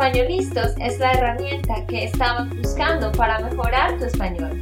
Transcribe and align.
Españolistos 0.00 0.74
es 0.80 0.98
la 0.98 1.12
herramienta 1.12 1.86
que 1.86 2.04
estabas 2.04 2.48
buscando 2.56 3.12
para 3.12 3.38
mejorar 3.40 3.98
tu 3.98 4.06
español. 4.06 4.58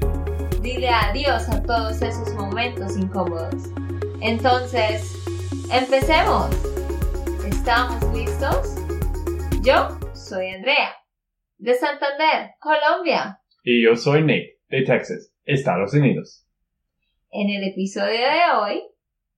Dile 0.63 0.89
adiós 0.89 1.49
a 1.49 1.63
todos 1.63 2.03
esos 2.03 2.35
momentos 2.35 2.97
incómodos. 2.97 3.55
Entonces, 4.21 5.15
empecemos. 5.73 6.51
¿Estamos 7.47 8.03
listos? 8.13 8.75
Yo 9.63 9.97
soy 10.13 10.49
Andrea, 10.49 10.97
de 11.59 11.75
Santander, 11.75 12.57
Colombia. 12.59 13.41
Y 13.63 13.85
yo 13.85 13.95
soy 13.95 14.23
Nate, 14.23 14.59
de 14.71 14.83
Texas, 14.83 15.33
Estados 15.45 15.95
Unidos. 15.95 16.45
En 17.31 17.49
el 17.49 17.63
episodio 17.63 18.11
de 18.11 18.59
hoy, 18.59 18.83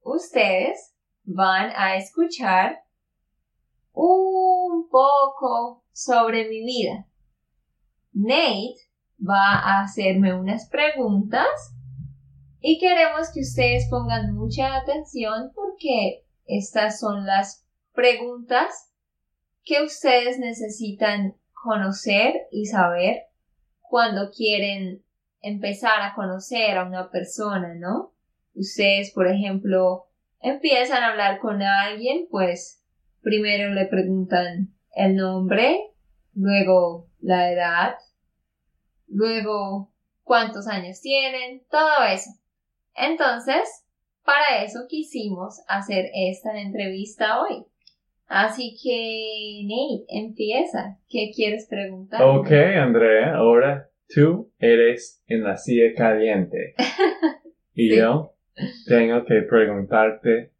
ustedes 0.00 0.94
van 1.24 1.70
a 1.76 1.96
escuchar 1.96 2.78
un 3.92 4.29
poco 4.90 5.84
sobre 5.92 6.48
mi 6.48 6.60
vida. 6.64 7.06
Nate 8.12 8.74
va 9.18 9.58
a 9.58 9.82
hacerme 9.82 10.34
unas 10.34 10.68
preguntas 10.68 11.46
y 12.60 12.78
queremos 12.78 13.30
que 13.32 13.40
ustedes 13.40 13.86
pongan 13.88 14.34
mucha 14.34 14.76
atención 14.76 15.52
porque 15.54 16.24
estas 16.46 16.98
son 17.00 17.24
las 17.24 17.66
preguntas 17.94 18.92
que 19.62 19.82
ustedes 19.82 20.38
necesitan 20.38 21.36
conocer 21.52 22.34
y 22.50 22.66
saber 22.66 23.22
cuando 23.80 24.30
quieren 24.30 25.04
empezar 25.40 26.02
a 26.02 26.14
conocer 26.14 26.76
a 26.76 26.84
una 26.84 27.10
persona, 27.10 27.74
¿no? 27.74 28.12
Ustedes, 28.54 29.12
por 29.12 29.28
ejemplo, 29.28 30.06
empiezan 30.40 31.02
a 31.02 31.10
hablar 31.10 31.38
con 31.38 31.62
alguien, 31.62 32.26
pues 32.30 32.82
primero 33.22 33.72
le 33.72 33.86
preguntan 33.86 34.74
el 34.94 35.16
nombre, 35.16 35.90
luego 36.34 37.08
la 37.20 37.52
edad, 37.52 37.94
luego 39.08 39.90
cuántos 40.22 40.66
años 40.66 41.00
tienen, 41.00 41.62
todo 41.70 42.04
eso. 42.12 42.30
Entonces, 42.94 43.84
para 44.24 44.62
eso 44.64 44.86
quisimos 44.88 45.60
hacer 45.68 46.06
esta 46.14 46.60
entrevista 46.60 47.40
hoy. 47.42 47.64
Así 48.26 48.76
que, 48.80 49.62
Nate, 49.64 50.04
empieza. 50.08 50.98
¿Qué 51.08 51.32
quieres 51.34 51.66
preguntar? 51.68 52.22
Ok, 52.22 52.50
Andrea, 52.52 53.34
ahora 53.34 53.90
tú 54.08 54.52
eres 54.60 55.20
en 55.26 55.42
la 55.42 55.56
silla 55.56 55.92
caliente. 55.96 56.74
y 57.74 57.96
yo 57.96 58.34
tengo 58.86 59.24
que 59.24 59.42
preguntarte 59.42 60.52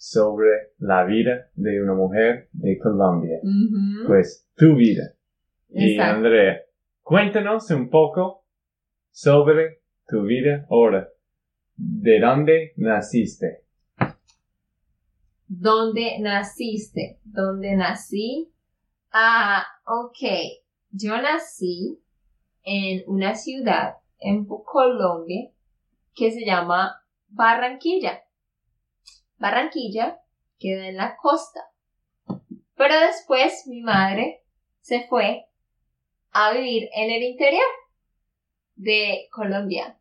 sobre 0.00 0.72
la 0.78 1.04
vida 1.04 1.50
de 1.56 1.82
una 1.82 1.92
mujer 1.92 2.48
de 2.52 2.78
Colombia. 2.78 3.38
Pues 4.06 4.48
tu 4.56 4.74
vida. 4.74 5.12
Y 5.68 5.98
Andrea, 5.98 6.62
cuéntanos 7.02 7.70
un 7.70 7.90
poco 7.90 8.46
sobre 9.10 9.82
tu 10.08 10.22
vida 10.22 10.66
ahora. 10.70 11.06
¿De 11.76 12.18
dónde 12.18 12.72
naciste? 12.76 13.64
¿Dónde 15.46 16.18
naciste? 16.20 17.18
¿Dónde 17.22 17.76
nací? 17.76 18.50
Ah, 19.12 19.66
ok. 19.84 20.30
Yo 20.92 21.20
nací 21.20 22.00
en 22.62 23.02
una 23.06 23.34
ciudad 23.34 23.96
en 24.18 24.46
Colombia 24.46 25.50
que 26.14 26.30
se 26.30 26.46
llama 26.46 27.02
Barranquilla. 27.28 28.22
Barranquilla 29.40 30.20
queda 30.58 30.86
en 30.88 30.96
la 30.96 31.16
costa. 31.16 31.60
Pero 32.76 32.94
después 33.00 33.66
mi 33.66 33.80
madre 33.80 34.42
se 34.80 35.06
fue 35.08 35.46
a 36.30 36.52
vivir 36.52 36.88
en 36.94 37.10
el 37.10 37.22
interior 37.22 37.66
de 38.76 39.28
Colombia. 39.32 39.98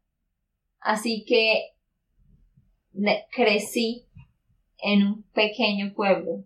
Así 0.81 1.25
que 1.25 1.71
crecí 3.33 4.05
en 4.77 5.07
un 5.07 5.23
pequeño 5.31 5.93
pueblo. 5.93 6.45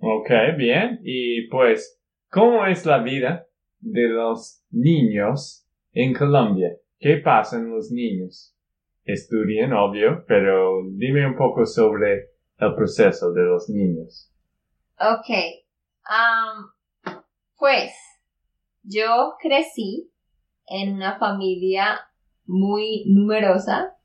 Ok, 0.00 0.30
bien. 0.56 1.00
Y 1.04 1.48
pues, 1.48 2.00
¿cómo 2.30 2.66
es 2.66 2.84
la 2.86 2.98
vida 2.98 3.46
de 3.80 4.08
los 4.08 4.62
niños 4.70 5.66
en 5.92 6.12
Colombia? 6.14 6.76
¿Qué 6.98 7.16
pasa 7.18 7.56
en 7.56 7.70
los 7.70 7.90
niños? 7.90 8.55
Estudian, 9.06 9.72
obvio, 9.72 10.24
pero 10.26 10.82
dime 10.90 11.26
un 11.26 11.36
poco 11.36 11.64
sobre 11.64 12.30
el 12.58 12.74
proceso 12.74 13.32
de 13.32 13.42
los 13.42 13.68
niños. 13.68 14.32
Ok. 14.98 15.28
Um, 16.08 16.70
pues 17.56 17.92
yo 18.82 19.34
crecí 19.40 20.10
en 20.66 20.94
una 20.94 21.18
familia 21.18 22.00
muy 22.44 23.04
numerosa, 23.06 23.96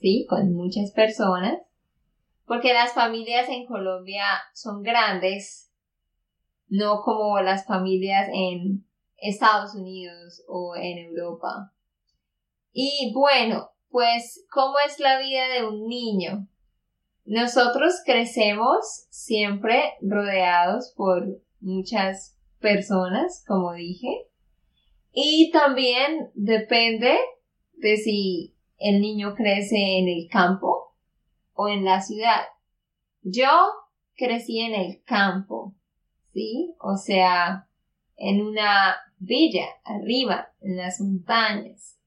¿sí? 0.00 0.26
Con 0.28 0.54
muchas 0.54 0.92
personas, 0.92 1.58
porque 2.46 2.72
las 2.72 2.92
familias 2.92 3.48
en 3.48 3.66
Colombia 3.66 4.24
son 4.54 4.82
grandes, 4.82 5.70
no 6.68 7.02
como 7.02 7.40
las 7.40 7.66
familias 7.66 8.28
en 8.32 8.86
Estados 9.16 9.74
Unidos 9.74 10.44
o 10.48 10.74
en 10.76 10.98
Europa. 10.98 11.72
Y 12.72 13.12
bueno, 13.14 13.70
pues, 13.90 14.46
¿cómo 14.50 14.74
es 14.86 14.98
la 14.98 15.18
vida 15.18 15.48
de 15.48 15.66
un 15.66 15.86
niño? 15.86 16.48
Nosotros 17.24 18.02
crecemos 18.04 19.06
siempre 19.10 19.94
rodeados 20.00 20.92
por 20.96 21.42
muchas 21.60 22.38
personas, 22.58 23.44
como 23.46 23.72
dije, 23.74 24.28
y 25.12 25.50
también 25.50 26.30
depende 26.34 27.18
de 27.72 27.96
si 27.96 28.54
el 28.78 29.00
niño 29.00 29.34
crece 29.34 29.98
en 29.98 30.08
el 30.08 30.28
campo 30.30 30.94
o 31.54 31.68
en 31.68 31.84
la 31.84 32.00
ciudad. 32.00 32.42
Yo 33.22 33.50
crecí 34.14 34.60
en 34.60 34.74
el 34.74 35.02
campo, 35.04 35.74
¿sí? 36.32 36.74
O 36.80 36.96
sea, 36.96 37.68
en 38.16 38.40
una 38.42 38.96
villa, 39.18 39.66
arriba, 39.84 40.52
en 40.60 40.76
las 40.76 41.00
montañas. 41.00 41.97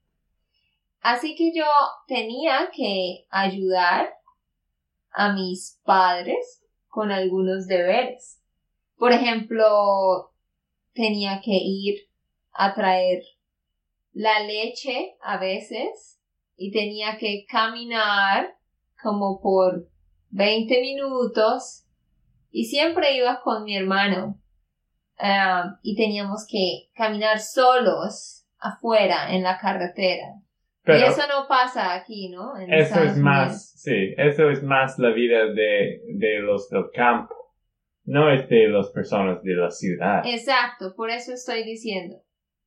Así 1.02 1.36
que 1.36 1.52
yo 1.52 1.66
tenía 2.08 2.70
que 2.72 3.26
ayudar 3.32 4.14
a 5.12 5.34
mis 5.34 5.80
padres 5.84 6.64
con 6.88 7.12
algunos 7.12 7.66
deberes. 7.66 8.40
Por 8.98 9.12
ejemplo, 9.12 10.32
tenía 10.94 11.42
que 11.44 11.58
ir 11.60 12.08
a 12.54 12.76
traer 12.76 13.24
la 14.14 14.42
leche 14.42 15.16
a 15.22 15.38
veces 15.38 16.22
y 16.56 16.72
tenía 16.72 17.18
que 17.18 17.46
caminar 17.50 18.56
como 19.02 19.42
por 19.42 19.90
20 20.30 20.82
minutos 20.82 21.88
y 22.52 22.66
siempre 22.66 23.18
iba 23.18 23.42
con 23.42 23.64
mi 23.64 23.76
hermano 23.76 24.40
ah, 25.18 25.80
y 25.82 25.96
teníamos 25.96 26.46
que 26.48 26.92
caminar 26.94 27.40
solos 27.40 28.46
afuera 28.60 29.34
en 29.34 29.42
la 29.42 29.58
carretera 29.58 30.42
y 30.88 31.04
eso 31.04 31.22
no 31.28 31.48
pasa 31.48 31.94
aquí, 31.94 32.30
¿no? 32.30 32.58
eso 32.58 33.04
es 33.04 33.18
más, 33.18 33.72
sí, 33.80 34.14
eso 34.18 34.50
es 34.50 34.64
más 34.64 34.98
la 34.98 35.12
vida 35.12 35.46
de, 35.46 36.02
de 36.16 36.40
los 36.40 36.70
del 36.70 36.86
campo, 36.92 37.36
no 38.06 38.32
es 38.34 38.50
de 38.50 38.68
las 38.68 38.90
personas 38.90 39.44
de 39.44 39.54
la 39.54 39.70
ciudad. 39.70 40.24
Exacto, 40.26 40.96
por 40.96 41.10
eso 41.12 41.34
estoy 41.34 41.64
diciendo. 41.64 42.18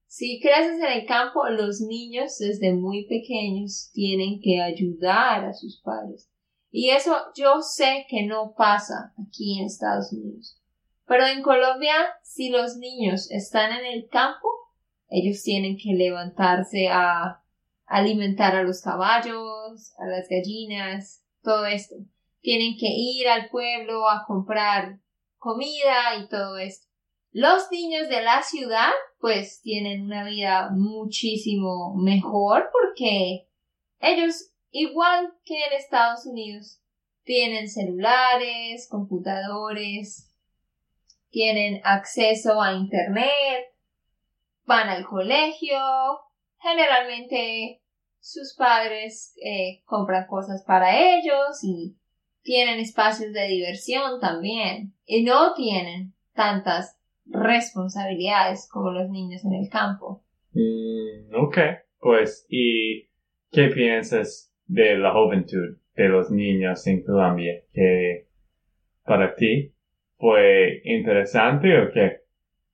Si 0.06 0.40
creces 0.40 0.78
en 0.80 1.00
el 1.00 1.06
campo, 1.06 1.48
los 1.48 1.80
niños 1.80 2.38
desde 2.38 2.72
muy 2.72 3.04
pequeños 3.06 3.90
tienen 3.92 4.40
que 4.40 4.60
ayudar 4.60 5.44
a 5.44 5.52
sus 5.52 5.82
padres. 5.82 6.30
Y 6.70 6.90
eso 6.90 7.16
yo 7.36 7.60
sé 7.62 8.06
que 8.08 8.24
no 8.24 8.54
pasa 8.56 9.12
aquí 9.20 9.58
en 9.58 9.66
Estados 9.66 10.12
Unidos. 10.12 10.60
Pero 11.06 11.26
en 11.26 11.42
Colombia, 11.42 11.94
si 12.22 12.50
los 12.50 12.76
niños 12.76 13.30
están 13.30 13.72
en 13.72 13.86
el 13.86 14.08
campo, 14.08 14.48
ellos 15.08 15.42
tienen 15.42 15.76
que 15.76 15.94
levantarse 15.94 16.88
a 16.88 17.43
alimentar 17.86 18.56
a 18.56 18.62
los 18.62 18.82
caballos, 18.82 19.94
a 19.98 20.06
las 20.06 20.28
gallinas, 20.28 21.24
todo 21.42 21.66
esto. 21.66 21.96
Tienen 22.40 22.76
que 22.78 22.88
ir 22.88 23.28
al 23.28 23.48
pueblo 23.48 24.08
a 24.08 24.24
comprar 24.26 24.98
comida 25.38 26.16
y 26.20 26.28
todo 26.28 26.58
esto. 26.58 26.86
Los 27.32 27.70
niños 27.70 28.08
de 28.08 28.22
la 28.22 28.42
ciudad 28.42 28.92
pues 29.18 29.60
tienen 29.62 30.02
una 30.02 30.24
vida 30.24 30.70
muchísimo 30.70 31.94
mejor 31.96 32.70
porque 32.72 33.48
ellos, 33.98 34.50
igual 34.70 35.32
que 35.44 35.56
en 35.64 35.72
Estados 35.72 36.26
Unidos, 36.26 36.80
tienen 37.24 37.68
celulares, 37.68 38.86
computadores, 38.88 40.30
tienen 41.30 41.80
acceso 41.84 42.60
a 42.60 42.74
Internet, 42.74 43.74
van 44.66 44.88
al 44.88 45.04
colegio, 45.04 45.78
generalmente 46.64 47.80
sus 48.18 48.54
padres 48.56 49.36
eh, 49.44 49.82
compran 49.84 50.26
cosas 50.26 50.64
para 50.66 51.16
ellos 51.16 51.62
y 51.62 51.96
tienen 52.42 52.80
espacios 52.80 53.32
de 53.32 53.46
diversión 53.48 54.18
también 54.20 54.94
y 55.06 55.24
no 55.24 55.54
tienen 55.54 56.14
tantas 56.34 56.98
responsabilidades 57.26 58.68
como 58.70 58.90
los 58.90 59.10
niños 59.10 59.44
en 59.44 59.54
el 59.54 59.68
campo. 59.70 60.24
Mm, 60.52 61.34
ok, 61.34 61.58
pues, 61.98 62.46
¿y 62.48 63.08
qué 63.50 63.68
piensas 63.68 64.52
de 64.66 64.96
la 64.96 65.12
juventud 65.12 65.78
de 65.94 66.08
los 66.08 66.30
niños 66.30 66.86
en 66.86 67.02
Colombia? 67.02 67.62
¿Que 67.72 68.26
para 69.04 69.34
ti 69.34 69.72
fue 70.16 70.80
interesante 70.84 71.78
o 71.78 71.92
qué? 71.92 72.22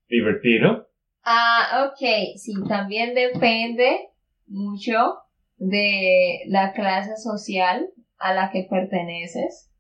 ¿Divertido? 0.08 0.79
Ah, 1.22 1.87
ok, 1.87 2.37
sí, 2.37 2.55
también 2.69 3.14
depende 3.14 4.08
mucho 4.46 5.19
de 5.56 6.40
la 6.46 6.72
clase 6.72 7.17
social 7.17 7.88
a 8.19 8.34
la 8.34 8.50
que 8.50 8.67
perteneces. 8.69 9.70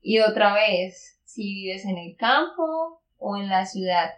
Y 0.00 0.20
otra 0.20 0.54
vez, 0.54 1.20
si 1.24 1.42
vives 1.42 1.84
en 1.84 1.98
el 1.98 2.16
campo 2.16 3.02
o 3.18 3.36
en 3.36 3.48
la 3.48 3.66
ciudad. 3.66 4.10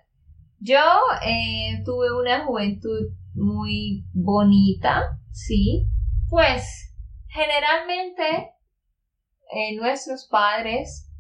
Yo 0.59 0.79
eh, 1.25 1.83
tuve 1.85 2.13
una 2.13 2.45
juventud 2.45 3.13
muy 3.35 4.05
bonita, 4.13 5.19
sí. 5.33 5.87
Pues 6.29 6.95
generalmente 7.29 8.53
eh, 9.53 9.77
nuestros 9.77 10.29
padres 10.29 11.11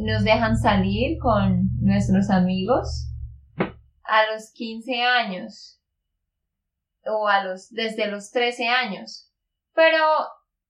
nos 0.00 0.24
dejan 0.24 0.56
salir 0.56 1.18
con 1.18 1.68
nuestros 1.80 2.30
amigos 2.30 3.11
a 4.12 4.30
los 4.30 4.50
15 4.52 5.02
años 5.02 5.80
o 7.06 7.26
a 7.26 7.42
los 7.44 7.70
desde 7.70 8.08
los 8.08 8.30
13 8.30 8.68
años. 8.68 9.32
Pero 9.74 10.04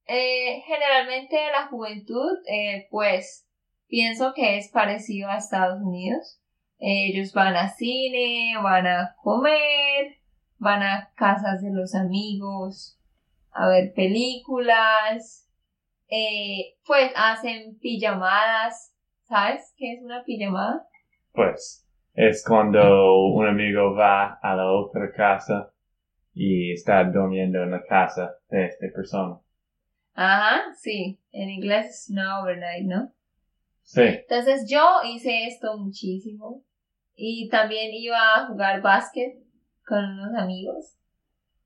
eh, 0.07 0.63
generalmente 0.65 1.37
la 1.51 1.67
juventud, 1.67 2.39
eh, 2.47 2.87
pues 2.89 3.45
pienso 3.89 4.33
que 4.33 4.59
es 4.59 4.69
parecido 4.69 5.29
a 5.29 5.39
Estados 5.39 5.83
Unidos. 5.83 6.39
ellos 6.79 7.33
van 7.33 7.57
a 7.57 7.69
cine, 7.69 8.55
van 8.63 8.87
a 8.87 9.17
comer, 9.23 10.19
van 10.59 10.83
a 10.85 11.13
casas 11.17 11.63
de 11.63 11.73
los 11.73 11.97
amigos, 11.97 12.97
a 13.51 13.67
ver 13.67 13.93
películas, 13.93 15.49
eh, 16.09 16.77
pues 16.87 17.11
hacen 17.17 17.77
pijamadas 17.81 18.93
¿Sabes 19.33 19.73
qué 19.79 19.95
es 19.95 20.03
una 20.03 20.23
pijamada? 20.25 20.87
Pues 21.33 21.87
es 22.15 22.45
cuando 22.47 23.27
un 23.27 23.47
amigo 23.47 23.95
va 23.95 24.35
a 24.43 24.55
la 24.55 24.71
otra 24.71 25.13
casa 25.13 25.73
y 26.35 26.73
está 26.73 27.05
durmiendo 27.05 27.63
en 27.63 27.71
la 27.71 27.83
casa 27.83 28.37
de 28.49 28.67
esta 28.67 28.87
persona. 28.95 29.39
Ajá, 30.15 30.63
sí. 30.75 31.19
En 31.31 31.49
inglés 31.49 31.87
es 31.87 32.11
una 32.11 32.43
overnight, 32.43 32.87
¿no? 32.87 33.13
Sí. 33.83 34.03
Entonces 34.03 34.69
yo 34.71 35.01
hice 35.05 35.47
esto 35.47 35.77
muchísimo. 35.79 36.63
Y 37.15 37.49
también 37.51 37.91
iba 37.93 38.35
a 38.35 38.47
jugar 38.47 38.81
básquet 38.81 39.35
con 39.87 40.05
unos 40.05 40.35
amigos. 40.35 40.97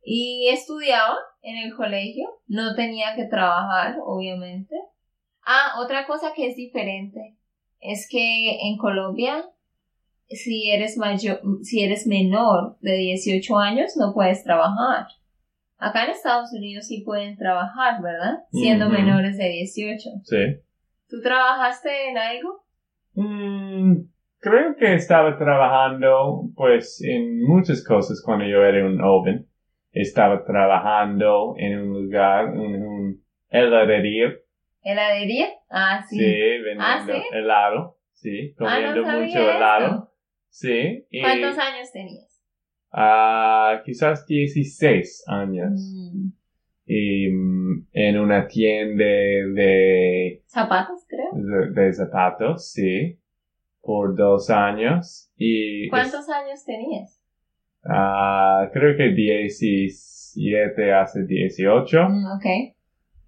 Y 0.03 0.49
estudiaba 0.49 1.17
en 1.43 1.57
el 1.59 1.75
colegio. 1.75 2.29
No 2.47 2.75
tenía 2.75 3.15
que 3.15 3.27
trabajar, 3.27 3.97
obviamente. 4.05 4.77
Ah, 5.45 5.75
otra 5.81 6.07
cosa 6.07 6.33
que 6.35 6.49
es 6.49 6.57
diferente 6.57 7.37
es 7.81 8.09
que 8.11 8.69
en 8.69 8.77
Colombia, 8.77 9.45
si 10.29 10.71
eres 10.71 10.97
mayor, 10.97 11.41
si 11.63 11.83
eres 11.83 12.07
menor 12.07 12.77
de 12.81 12.95
18 12.95 13.59
años, 13.59 13.97
no 13.97 14.13
puedes 14.15 14.43
trabajar. 14.43 15.07
Acá 15.79 16.05
en 16.05 16.11
Estados 16.11 16.53
Unidos 16.53 16.87
sí 16.87 17.03
pueden 17.05 17.37
trabajar, 17.37 18.01
¿verdad? 18.03 18.39
Siendo 18.51 18.89
menores 18.89 19.37
de 19.37 19.49
18. 19.49 20.11
Sí. 20.25 20.37
¿Tú 21.09 21.21
trabajaste 21.23 22.11
en 22.11 22.19
algo? 22.19 22.65
Mm, 23.13 23.97
creo 24.39 24.75
que 24.77 24.95
estaba 24.95 25.37
trabajando, 25.37 26.49
pues, 26.57 27.03
en 27.03 27.43
muchas 27.43 27.85
cosas 27.85 28.23
cuando 28.25 28.47
yo 28.47 28.65
era 28.65 28.85
un 28.87 28.99
joven. 28.99 29.47
Estaba 29.93 30.45
trabajando 30.45 31.55
en 31.59 31.79
un 31.79 32.05
lugar, 32.05 32.55
en 32.55 32.83
un 32.83 33.25
heladería 33.49 34.35
¿Heladería? 34.83 35.49
Ah, 35.69 36.05
sí. 36.09 36.17
Sí, 36.17 36.25
vendiendo 36.63 36.85
¿Ah, 36.85 37.05
sí? 37.07 37.23
helado. 37.33 37.99
Sí, 38.13 38.55
Ah, 38.61 38.79
no 38.81 38.93
comiendo 38.95 39.03
mucho 39.03 39.51
esto. 39.51 40.13
Sí. 40.57 41.05
Y, 41.11 41.21
¿Cuántos 41.21 41.59
años 41.59 41.93
tenías? 41.93 42.43
ah, 42.91 43.83
quizás 43.85 44.27
16 44.27 45.25
años. 45.27 45.73
Mm, 45.75 46.29
Y 46.87 47.29
mm, 47.31 47.89
en 47.93 48.19
una 48.19 48.47
tienda 48.47 49.05
de, 49.05 50.43
Zapatos, 50.47 51.05
creo. 51.07 51.29
de, 51.35 51.79
de 51.83 51.93
zapatos, 51.93 52.71
sí. 52.71 53.19
Por 53.83 54.17
dos 54.17 54.49
años. 54.49 55.31
Y 55.37 55.91
¿Cuántos 55.91 56.27
años 56.31 56.65
tenías? 56.65 57.23
ah, 57.85 58.71
creo 58.73 58.97
que 58.97 59.11
17 59.11 60.93
hace 60.95 61.25
18. 61.27 61.99
Mm, 62.09 62.27
ok. 62.35 62.47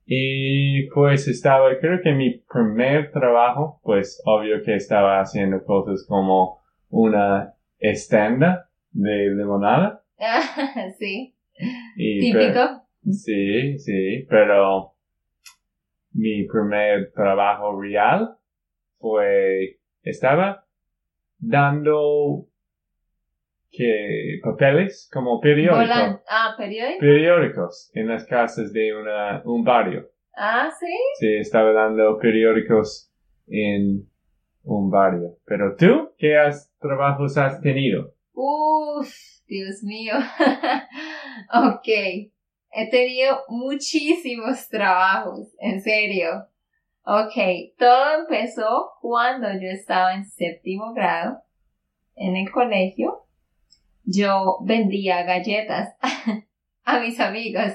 Y 0.07 0.89
pues 0.95 1.29
estaba, 1.29 1.79
creo 1.79 2.01
que 2.03 2.13
mi 2.13 2.39
primer 2.51 3.11
trabajo, 3.13 3.81
pues 3.83 4.23
obvio 4.25 4.63
que 4.65 4.77
estaba 4.77 5.21
haciendo 5.21 5.63
cosas 5.63 6.07
como 6.09 6.58
una 6.91 7.55
estenda 7.79 8.69
de 8.93 9.31
limonada. 9.35 10.03
sí. 10.99 11.35
Y, 11.97 12.33
pero- 12.33 12.47
Típico. 12.47 12.89
sí, 13.13 13.79
sí, 13.79 14.27
pero 14.29 14.93
mi 16.13 16.47
primer 16.47 17.13
trabajo 17.13 17.81
real 17.81 18.37
fue, 18.99 19.79
estaba 20.03 20.65
dando 21.39 22.47
que 23.71 24.41
papeles 24.43 25.09
como 25.13 25.41
periódicos, 25.41 26.21
Ah, 26.29 26.55
periódico. 26.57 27.01
periódicos 27.01 27.91
en 27.95 28.09
las 28.09 28.25
casas 28.25 28.73
de 28.73 28.95
una, 28.97 29.43
un 29.45 29.63
barrio. 29.63 30.09
Ah, 30.37 30.71
sí. 30.79 30.87
Sí, 31.21 31.35
estaba 31.37 31.73
dando 31.73 32.19
periódicos 32.19 33.13
en 33.47 34.08
un 34.77 34.91
barrio. 34.91 35.39
Pero 35.45 35.77
tú, 35.77 36.13
¿qué 36.19 36.37
has, 36.37 36.71
trabajos 36.81 37.37
has 37.37 37.61
tenido? 37.61 38.13
Uf, 38.33 39.11
Dios 39.47 39.83
mío. 39.83 40.15
ok. 41.55 41.89
He 42.71 42.91
tenido 42.91 43.41
muchísimos 43.49 44.69
trabajos, 44.69 45.49
en 45.59 45.81
serio. 45.81 46.47
Ok, 47.03 47.35
todo 47.79 48.21
empezó 48.21 48.91
cuando 49.01 49.49
yo 49.55 49.69
estaba 49.71 50.15
en 50.15 50.25
séptimo 50.27 50.93
grado 50.93 51.39
en 52.15 52.37
el 52.37 52.51
colegio. 52.51 53.25
Yo 54.05 54.59
vendía 54.65 55.23
galletas 55.23 55.97
a 56.85 57.01
mis 57.01 57.19
amigos. 57.21 57.73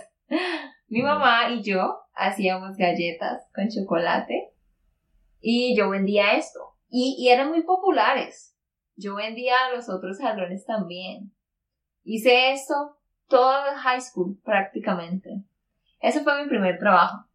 Mi 0.88 1.02
Mm. 1.02 1.06
mamá 1.06 1.50
y 1.50 1.64
yo 1.64 1.98
hacíamos 2.14 2.78
galletas 2.78 3.50
con 3.56 3.68
chocolate 3.70 4.52
y 5.40 5.76
yo 5.76 5.90
vendía 5.90 6.34
esto. 6.38 6.73
Y, 6.96 7.28
eran 7.30 7.50
muy 7.50 7.64
populares. 7.64 8.56
Yo 8.96 9.16
vendía 9.16 9.56
a 9.66 9.76
los 9.76 9.90
otros 9.90 10.20
salones 10.20 10.64
también. 10.64 11.34
Hice 12.04 12.52
esto 12.52 13.00
todo 13.28 13.72
el 13.72 13.78
high 13.78 14.00
school 14.00 14.40
prácticamente. 14.44 15.42
Ese 16.00 16.22
fue 16.22 16.44
mi 16.44 16.48
primer 16.48 16.78
trabajo. 16.78 17.26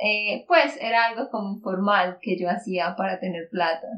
Eh, 0.00 0.44
pues 0.46 0.78
era 0.80 1.06
algo 1.06 1.30
como 1.30 1.54
informal 1.54 2.18
que 2.22 2.38
yo 2.38 2.48
hacía 2.48 2.94
para 2.94 3.18
tener 3.18 3.48
plata. 3.50 3.88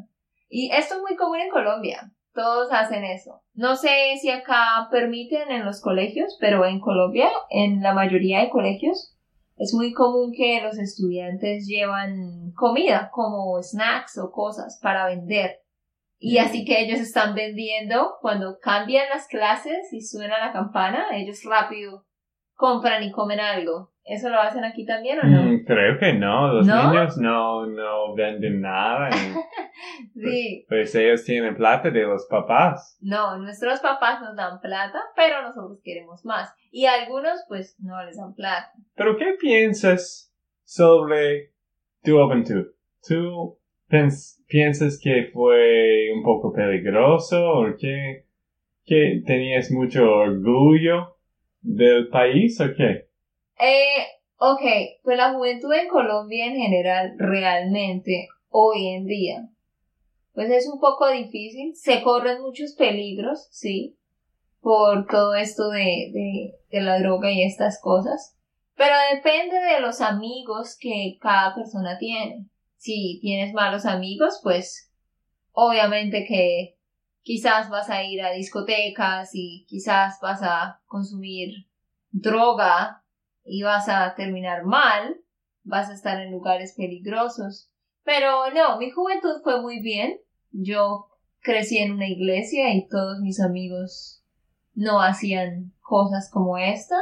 Y 0.48 0.70
esto 0.72 0.94
es 0.94 1.00
muy 1.02 1.16
común 1.16 1.40
en 1.40 1.50
Colombia. 1.50 2.10
Todos 2.32 2.72
hacen 2.72 3.04
eso. 3.04 3.42
No 3.52 3.76
sé 3.76 4.16
si 4.22 4.30
acá 4.30 4.88
permiten 4.90 5.50
en 5.50 5.66
los 5.66 5.82
colegios, 5.82 6.38
pero 6.40 6.64
en 6.64 6.80
Colombia, 6.80 7.28
en 7.50 7.82
la 7.82 7.92
mayoría 7.92 8.40
de 8.40 8.48
colegios, 8.48 9.13
es 9.56 9.72
muy 9.72 9.92
común 9.92 10.32
que 10.36 10.60
los 10.62 10.78
estudiantes 10.78 11.66
llevan 11.66 12.52
comida 12.56 13.10
como 13.12 13.62
snacks 13.62 14.18
o 14.18 14.30
cosas 14.30 14.78
para 14.82 15.06
vender. 15.06 15.60
Y 16.18 16.38
así 16.38 16.64
que 16.64 16.80
ellos 16.80 17.00
están 17.00 17.34
vendiendo 17.34 18.14
cuando 18.20 18.58
cambian 18.60 19.08
las 19.10 19.26
clases 19.28 19.92
y 19.92 20.00
suena 20.00 20.38
la 20.38 20.52
campana, 20.52 21.16
ellos 21.16 21.42
rápido 21.44 22.06
compran 22.54 23.02
y 23.02 23.12
comen 23.12 23.40
algo. 23.40 23.93
¿Eso 24.04 24.28
lo 24.28 24.38
hacen 24.38 24.64
aquí 24.64 24.84
también 24.84 25.18
o 25.20 25.22
no? 25.26 25.42
Mm, 25.44 25.64
creo 25.64 25.98
que 25.98 26.12
no, 26.12 26.52
los 26.52 26.66
¿No? 26.66 26.92
niños 26.92 27.16
no, 27.16 27.66
no 27.66 28.14
venden 28.14 28.60
nada. 28.60 29.10
Sí. 30.14 30.64
pues 30.68 30.94
ellos 30.94 31.24
tienen 31.24 31.56
plata 31.56 31.90
de 31.90 32.02
los 32.02 32.26
papás. 32.26 32.96
No, 33.00 33.36
nuestros 33.38 33.80
papás 33.80 34.20
nos 34.20 34.36
dan 34.36 34.60
plata, 34.60 34.98
pero 35.16 35.42
nosotros 35.42 35.80
queremos 35.82 36.24
más. 36.24 36.54
Y 36.70 36.86
algunos, 36.86 37.44
pues, 37.48 37.76
no 37.80 38.02
les 38.04 38.16
dan 38.16 38.34
plata. 38.34 38.70
Pero 38.94 39.16
¿qué 39.16 39.36
piensas 39.38 40.32
sobre 40.62 41.52
tu 42.02 42.12
juventud? 42.16 42.66
¿Tú 43.06 43.58
piensas 44.46 44.98
que 45.02 45.30
fue 45.32 46.12
un 46.14 46.22
poco 46.22 46.52
peligroso 46.52 47.44
o 47.44 47.76
que, 47.76 48.26
que 48.84 49.22
tenías 49.26 49.70
mucho 49.70 50.04
orgullo 50.04 51.16
del 51.60 52.08
país 52.08 52.60
o 52.60 52.72
qué? 52.74 53.08
Eh, 53.58 54.06
ok, 54.36 54.62
pues 55.02 55.16
la 55.16 55.32
juventud 55.32 55.72
en 55.72 55.88
Colombia 55.88 56.46
en 56.46 56.56
general, 56.56 57.14
realmente, 57.18 58.28
hoy 58.48 58.88
en 58.88 59.06
día, 59.06 59.48
pues 60.32 60.50
es 60.50 60.68
un 60.68 60.80
poco 60.80 61.08
difícil. 61.08 61.74
Se 61.74 62.02
corren 62.02 62.42
muchos 62.42 62.74
peligros, 62.74 63.48
sí, 63.50 63.96
por 64.60 65.06
todo 65.06 65.34
esto 65.34 65.68
de, 65.68 66.10
de, 66.12 66.54
de 66.70 66.80
la 66.80 66.98
droga 66.98 67.30
y 67.30 67.42
estas 67.42 67.80
cosas. 67.80 68.36
Pero 68.76 68.94
depende 69.14 69.56
de 69.56 69.80
los 69.80 70.00
amigos 70.00 70.76
que 70.78 71.16
cada 71.20 71.54
persona 71.54 71.96
tiene. 71.98 72.46
Si 72.76 73.18
tienes 73.20 73.52
malos 73.52 73.86
amigos, 73.86 74.40
pues 74.42 74.90
obviamente 75.52 76.26
que 76.26 76.76
quizás 77.22 77.70
vas 77.70 77.88
a 77.88 78.02
ir 78.02 78.20
a 78.22 78.32
discotecas 78.32 79.30
y 79.32 79.64
quizás 79.68 80.18
vas 80.20 80.42
a 80.42 80.80
consumir 80.86 81.68
droga 82.10 83.03
y 83.44 83.62
vas 83.62 83.88
a 83.88 84.14
terminar 84.14 84.64
mal, 84.64 85.16
vas 85.62 85.90
a 85.90 85.94
estar 85.94 86.20
en 86.20 86.32
lugares 86.32 86.74
peligrosos. 86.76 87.70
Pero 88.02 88.50
no, 88.50 88.78
mi 88.78 88.90
juventud 88.90 89.40
fue 89.42 89.60
muy 89.60 89.80
bien. 89.80 90.18
Yo 90.50 91.06
crecí 91.40 91.78
en 91.78 91.92
una 91.92 92.08
iglesia 92.08 92.74
y 92.74 92.88
todos 92.88 93.20
mis 93.20 93.40
amigos 93.40 94.24
no 94.74 95.00
hacían 95.00 95.72
cosas 95.80 96.30
como 96.30 96.58
esta. 96.58 96.96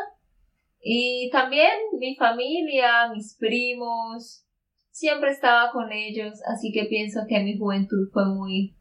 Y 0.80 1.30
también 1.30 1.70
mi 1.98 2.16
familia, 2.16 3.08
mis 3.14 3.36
primos, 3.38 4.44
siempre 4.90 5.30
estaba 5.30 5.70
con 5.70 5.92
ellos, 5.92 6.40
así 6.46 6.72
que 6.72 6.84
pienso 6.84 7.20
que 7.28 7.40
mi 7.40 7.56
juventud 7.56 8.08
fue 8.12 8.26
muy, 8.26 8.76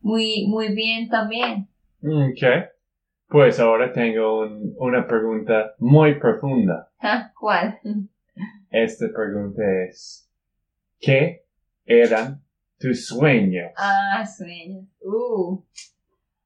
muy, 0.00 0.46
muy 0.46 0.74
bien 0.74 1.08
también. 1.08 1.68
Ok. 2.02 2.42
Pues 3.32 3.58
ahora 3.58 3.90
tengo 3.94 4.40
un- 4.42 4.74
una 4.76 5.06
pregunta 5.06 5.74
muy 5.78 6.18
profunda. 6.20 6.90
Ah, 7.04 7.32
¿Cuál? 7.40 7.80
Esta 8.70 9.06
pregunta 9.12 9.62
es, 9.88 10.30
¿qué 11.00 11.44
eran 11.86 12.44
tus 12.78 13.06
sueños? 13.06 13.72
Ah, 13.76 14.24
sueños. 14.26 14.84
Uh. 15.00 15.54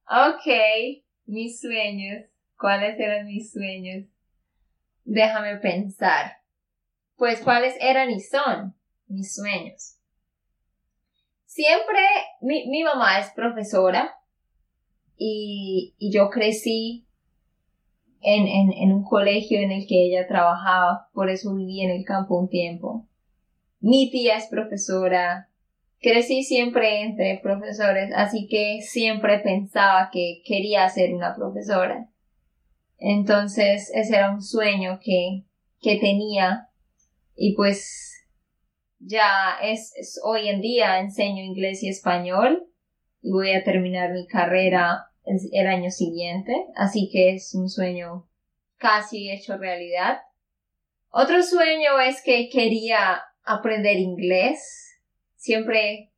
Ok, 0.09 0.47
mis 1.25 1.59
sueños. 1.59 2.23
¿Cuáles 2.57 2.97
eran 2.99 3.27
mis 3.27 3.51
sueños? 3.51 4.05
Déjame 5.03 5.57
pensar. 5.57 6.37
Pues, 7.17 7.41
¿cuáles 7.41 7.75
eran 7.81 8.09
y 8.09 8.19
son 8.21 8.73
mis 9.07 9.35
sueños? 9.35 9.97
Siempre, 11.45 11.99
mi, 12.41 12.67
mi 12.69 12.83
mamá 12.83 13.19
es 13.19 13.29
profesora 13.31 14.15
y, 15.17 15.95
yo 15.99 16.29
crecí 16.29 17.07
en, 18.21 18.47
en, 18.47 18.91
un 18.91 19.03
colegio 19.03 19.59
en 19.59 19.71
el 19.71 19.87
que 19.87 20.05
ella 20.07 20.27
trabajaba, 20.27 21.09
por 21.13 21.29
eso 21.29 21.55
viví 21.55 21.81
en 21.81 21.91
el 21.91 22.03
campo 22.05 22.37
un 22.37 22.49
tiempo. 22.49 23.07
Mi 23.79 24.09
tía 24.09 24.37
es 24.37 24.47
profesora, 24.47 25.49
crecí 25.99 26.43
siempre 26.43 27.01
entre 27.01 27.39
profesores, 27.41 28.11
así 28.15 28.47
que 28.47 28.81
siempre 28.81 29.39
pensaba 29.39 30.09
que 30.11 30.41
quería 30.45 30.87
ser 30.89 31.13
una 31.13 31.35
profesora. 31.35 32.09
Entonces, 32.97 33.91
ese 33.93 34.15
era 34.15 34.31
un 34.31 34.41
sueño 34.41 34.99
que, 35.03 35.45
que 35.79 35.97
tenía 35.97 36.69
y 37.35 37.55
pues 37.55 38.27
ya 38.99 39.57
es- 39.61 40.19
hoy 40.23 40.47
en 40.49 40.59
día 40.61 40.99
enseño 40.99 41.43
inglés 41.43 41.83
y 41.83 41.89
español 41.89 42.67
y 43.21 43.31
voy 43.31 43.51
a 43.51 43.63
terminar 43.63 44.11
mi 44.11 44.27
carrera 44.27 45.07
el, 45.25 45.67
año 45.67 45.91
siguiente, 45.91 46.53
así 46.75 47.09
que 47.11 47.35
es 47.35 47.53
un 47.53 47.69
sueño 47.69 48.27
casi 48.77 49.29
hecho 49.29 49.57
realidad. 49.57 50.19
Otro 51.09 51.43
sueño 51.43 51.99
es 51.99 52.21
que 52.23 52.49
quería 52.49 53.21
aprender 53.43 53.97
inglés. 53.97 54.99
Siempre 55.35 56.11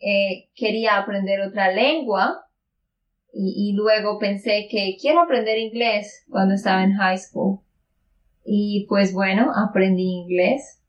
eh, 0.00 0.48
quería 0.54 0.98
aprender 0.98 1.40
otra 1.40 1.72
lengua 1.72 2.48
y, 3.32 3.72
luego 3.74 4.18
pensé 4.18 4.68
que 4.70 4.96
quiero 5.00 5.20
aprender 5.20 5.58
inglés 5.58 6.24
cuando 6.30 6.54
estaba 6.54 6.82
en 6.82 6.94
high 6.94 7.18
school. 7.18 7.60
Y 8.44 8.86
pues 8.88 9.12
bueno, 9.12 9.52
aprendí 9.54 10.22
inglés. 10.22 10.82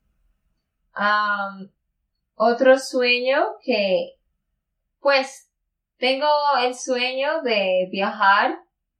Otro 2.34 2.78
sueño 2.78 3.44
que 3.62 4.19
pues 5.00 5.50
tengo 5.98 6.26
el 6.62 6.74
sueño 6.74 7.42
de 7.42 7.88
viajar 7.90 8.58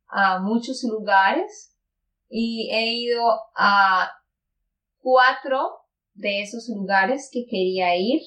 a 0.08 0.40
muchos 0.40 0.82
lugares 0.84 1.76
y 2.28 2.70
he 2.72 2.92
ido 2.94 3.22
a 3.56 4.10
cuatro 4.98 5.80
de 6.14 6.42
esos 6.42 6.68
lugares 6.68 7.30
que 7.32 7.46
quería 7.46 7.96
ir 7.96 8.20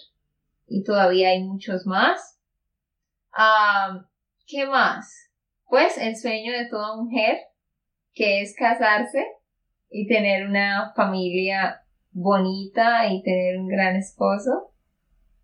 y 0.68 0.84
todavía 0.84 1.30
hay 1.30 1.44
muchos 1.44 1.86
más. 1.86 2.39
Am, 3.32 4.08
¿Qué 4.46 4.65
más? 4.65 5.32
Pues 5.68 5.98
el 5.98 6.15
sueño 6.18 6.51
de 6.51 6.68
toda 6.68 6.96
mujer, 6.96 7.38
que 8.13 8.42
es 8.42 8.56
casarse 8.56 9.25
y 9.89 10.08
tener 10.08 10.48
una 10.48 10.94
familia 10.96 11.84
bonita 12.12 13.08
y 13.08 13.24
tener 13.24 13.58
un 13.58 13.68
gran 13.68 13.96
esposo. 13.96 14.72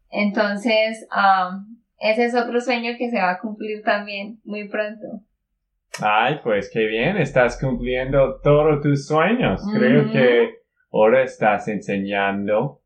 Entonces, 0.09 1.07
am, 1.11 1.78
ese 1.99 2.25
es 2.25 2.35
otro 2.35 2.59
sueño 2.61 2.93
que 2.97 3.09
se 3.09 3.17
va 3.17 3.31
a 3.31 3.39
cumplir 3.39 3.83
también 3.83 4.39
muy 4.43 4.67
pronto. 4.67 5.21
Ay, 6.01 6.39
pues 6.43 6.69
qué 6.71 6.85
bien, 6.85 7.17
estás 7.17 7.59
cumpliendo 7.59 8.39
todos 8.41 8.81
tus 8.81 9.07
sueños. 9.07 9.61
Creo 9.73 10.11
que 10.11 10.49
ahora 10.91 11.23
estás 11.23 11.67
enseñando 11.67 12.81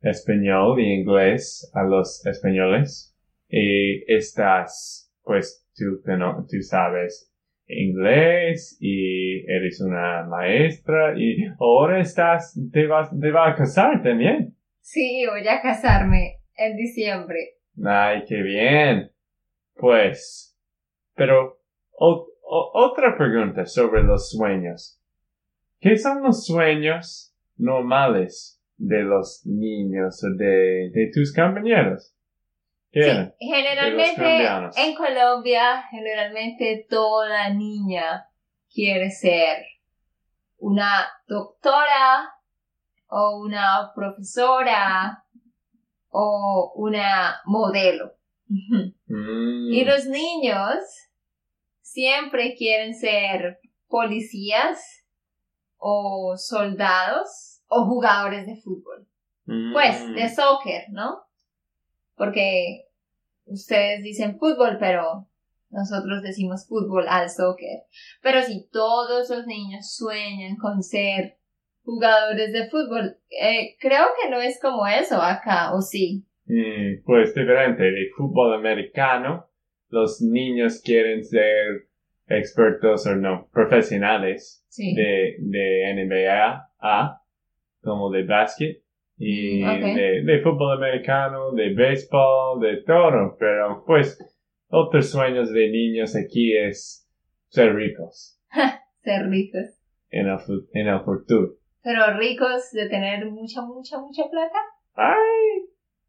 español 0.00 0.80
y 0.80 0.92
inglés 0.92 1.70
a 1.74 1.82
los 1.84 2.24
españoles. 2.26 3.16
Y 3.48 4.04
estás, 4.12 5.12
pues 5.22 5.66
tú, 5.74 6.02
tú 6.02 6.62
sabes 6.62 7.32
inglés 7.66 8.76
y 8.80 9.50
eres 9.50 9.80
una 9.80 10.24
maestra 10.24 11.14
y 11.16 11.46
ahora 11.58 12.00
estás, 12.00 12.58
te 12.72 12.86
vas, 12.86 13.08
te 13.18 13.30
vas 13.30 13.52
a 13.52 13.56
casar 13.56 14.02
también. 14.02 14.54
Sí, 14.80 15.24
voy 15.26 15.46
a 15.46 15.60
casarme 15.60 16.40
en 16.56 16.76
diciembre. 16.76 17.61
Ay, 17.84 18.24
qué 18.26 18.42
bien. 18.42 19.10
Pues, 19.74 20.56
pero 21.14 21.60
o- 21.92 22.28
o- 22.42 22.70
otra 22.74 23.16
pregunta 23.16 23.64
sobre 23.66 24.02
los 24.02 24.30
sueños. 24.30 25.00
¿Qué 25.80 25.96
son 25.96 26.22
los 26.22 26.44
sueños 26.46 27.34
normales 27.56 28.60
de 28.76 29.02
los 29.02 29.42
niños 29.46 30.22
o 30.24 30.36
de, 30.36 30.90
de 30.92 31.10
tus 31.12 31.34
compañeros? 31.34 32.14
¿Qué 32.90 33.02
Sí, 33.02 33.08
eran? 33.10 33.34
generalmente 33.40 34.46
en 34.76 34.94
Colombia, 34.94 35.82
generalmente 35.90 36.86
toda 36.90 37.48
niña 37.50 38.26
quiere 38.72 39.10
ser 39.10 39.64
una 40.58 41.06
doctora 41.26 42.34
o 43.08 43.40
una 43.40 43.90
profesora 43.94 45.21
o 46.12 46.72
una 46.76 47.40
modelo. 47.46 48.12
Mm, 48.48 49.72
Y 49.72 49.84
los 49.84 50.06
niños 50.06 50.76
siempre 51.80 52.54
quieren 52.54 52.94
ser 52.94 53.58
policías 53.88 55.04
o 55.78 56.36
soldados 56.36 57.62
o 57.66 57.86
jugadores 57.86 58.46
de 58.46 58.56
fútbol. 58.56 59.08
Pues, 59.72 60.06
mm, 60.06 60.14
de 60.14 60.28
soccer, 60.28 60.84
¿no? 60.90 61.22
Porque 62.14 62.84
ustedes 63.46 64.02
dicen 64.02 64.38
fútbol, 64.38 64.76
pero 64.78 65.26
nosotros 65.70 66.22
decimos 66.22 66.66
fútbol 66.68 67.06
al 67.08 67.30
soccer. 67.30 67.84
Pero 68.20 68.42
si 68.42 68.68
todos 68.68 69.30
los 69.30 69.46
niños 69.46 69.94
sueñan 69.94 70.56
con 70.56 70.82
ser 70.82 71.38
jugadores 71.84 72.52
de 72.52 72.68
fútbol, 72.70 73.16
eh, 73.30 73.76
creo 73.80 74.06
que 74.22 74.30
no 74.30 74.40
es 74.40 74.60
como 74.60 74.86
eso 74.86 75.20
acá, 75.20 75.74
¿o 75.74 75.80
sí? 75.80 76.24
mm, 76.46 77.04
pues 77.04 77.34
diferente. 77.34 77.82
De 77.82 78.08
fútbol 78.16 78.54
americano, 78.54 79.46
los 79.88 80.20
niños 80.22 80.80
quieren 80.84 81.24
ser 81.24 81.88
expertos 82.28 83.06
o 83.06 83.16
no, 83.16 83.48
profesionales 83.52 84.64
Sí. 84.68 84.94
de, 84.94 85.36
de 85.38 85.94
NBA 85.94 86.68
A, 86.80 87.20
como 87.82 88.10
de 88.10 88.24
básquet, 88.24 88.82
y 89.18 89.62
Mm, 89.62 89.94
de, 89.94 90.22
de 90.24 90.40
fútbol 90.42 90.76
americano, 90.78 91.52
de 91.52 91.74
béisbol, 91.74 92.60
de 92.60 92.82
todo, 92.84 93.36
pero 93.38 93.84
pues 93.86 94.18
otros 94.68 95.10
sueños 95.10 95.52
de 95.52 95.68
niños 95.68 96.16
aquí 96.16 96.56
es 96.56 97.06
ser 97.48 97.74
ricos 97.74 98.40
Ser 99.02 99.28
ricos. 99.28 99.78
en 100.10 100.28
el, 100.28 100.38
en 100.72 100.88
el 100.88 101.00
futuro. 101.00 101.52
Pero 101.82 102.16
ricos 102.16 102.70
de 102.72 102.88
tener 102.88 103.26
mucha, 103.26 103.62
mucha, 103.62 103.98
mucha 103.98 104.22
plata. 104.30 104.58
Ay, 104.94 105.66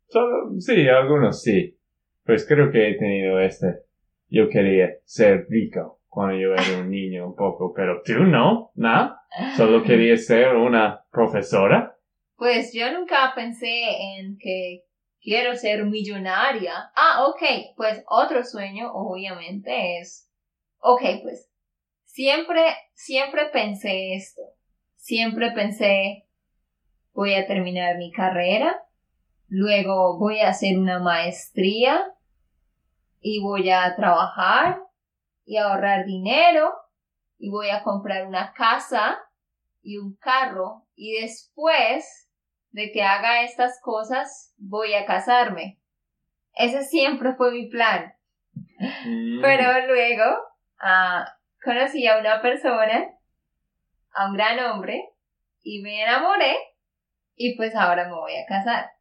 solo, 0.08 0.60
sí, 0.60 0.88
algunos 0.88 1.42
sí. 1.42 1.78
Pues 2.26 2.46
creo 2.48 2.72
que 2.72 2.90
he 2.90 2.98
tenido 2.98 3.40
este. 3.40 3.84
Yo 4.30 4.50
quería 4.50 4.90
ser 5.04 5.46
rico 5.50 6.00
cuando 6.08 6.36
yo 6.38 6.54
era 6.54 6.80
un 6.80 6.92
niño 6.92 7.26
un 7.26 7.36
poco, 7.36 7.74
pero 7.76 8.02
tú 8.04 8.24
no, 8.24 8.72
¿no? 8.76 9.16
Solo 9.58 9.84
querías 9.84 10.26
ser 10.26 10.56
una 10.56 11.04
profesora. 11.12 11.98
Pues 12.36 12.72
yo 12.74 12.92
nunca 12.92 13.32
pensé 13.36 13.84
en 14.18 14.38
que 14.38 14.84
quiero 15.22 15.56
ser 15.56 15.86
millonaria. 15.86 16.74
Ah, 16.96 17.26
ok, 17.28 17.42
pues 17.76 18.04
otro 18.08 18.44
sueño 18.44 18.92
obviamente 18.94 20.00
es, 20.00 20.30
ok, 20.80 21.02
pues 21.24 21.50
siempre, 22.04 22.62
siempre 22.94 23.48
pensé 23.52 24.14
esto. 24.14 24.42
Siempre 25.04 25.52
pensé, 25.52 26.30
voy 27.12 27.34
a 27.34 27.46
terminar 27.46 27.98
mi 27.98 28.10
carrera, 28.14 28.82
luego 29.50 30.18
voy 30.18 30.40
a 30.40 30.48
hacer 30.48 30.78
una 30.78 31.00
maestría 31.00 32.06
y 33.20 33.42
voy 33.44 33.70
a 33.70 33.94
trabajar 33.98 34.80
y 35.44 35.58
ahorrar 35.58 36.06
dinero 36.06 36.72
y 37.38 37.50
voy 37.50 37.70
a 37.70 37.84
comprar 37.84 38.26
una 38.26 38.54
casa 38.54 39.20
y 39.82 39.98
un 39.98 40.16
carro 40.16 40.86
y 40.96 41.20
después 41.20 42.30
de 42.72 42.94
que 42.94 43.04
haga 43.04 43.44
estas 43.44 43.82
cosas 43.82 44.54
voy 44.56 44.94
a 44.94 45.06
casarme. 45.06 45.82
Ese 46.54 46.82
siempre 46.86 47.34
fue 47.34 47.52
mi 47.52 47.68
plan. 47.68 48.14
Mm, 49.06 49.42
Pero 49.42 49.86
luego 49.86 50.24
ah, 50.80 51.26
conocí 51.62 52.08
a 52.08 52.20
una 52.20 52.42
persona, 52.42 53.10
a 54.14 54.28
un 54.28 54.34
gran 54.34 54.60
hombre, 54.60 55.10
y 55.64 55.82
me 55.82 56.04
enamoré 56.04 56.56
y 57.36 57.56
pues 57.56 57.76
ahora 57.76 58.06
me 58.06 58.14
voy 58.14 58.36
a 58.36 58.46
casar. 58.46 58.92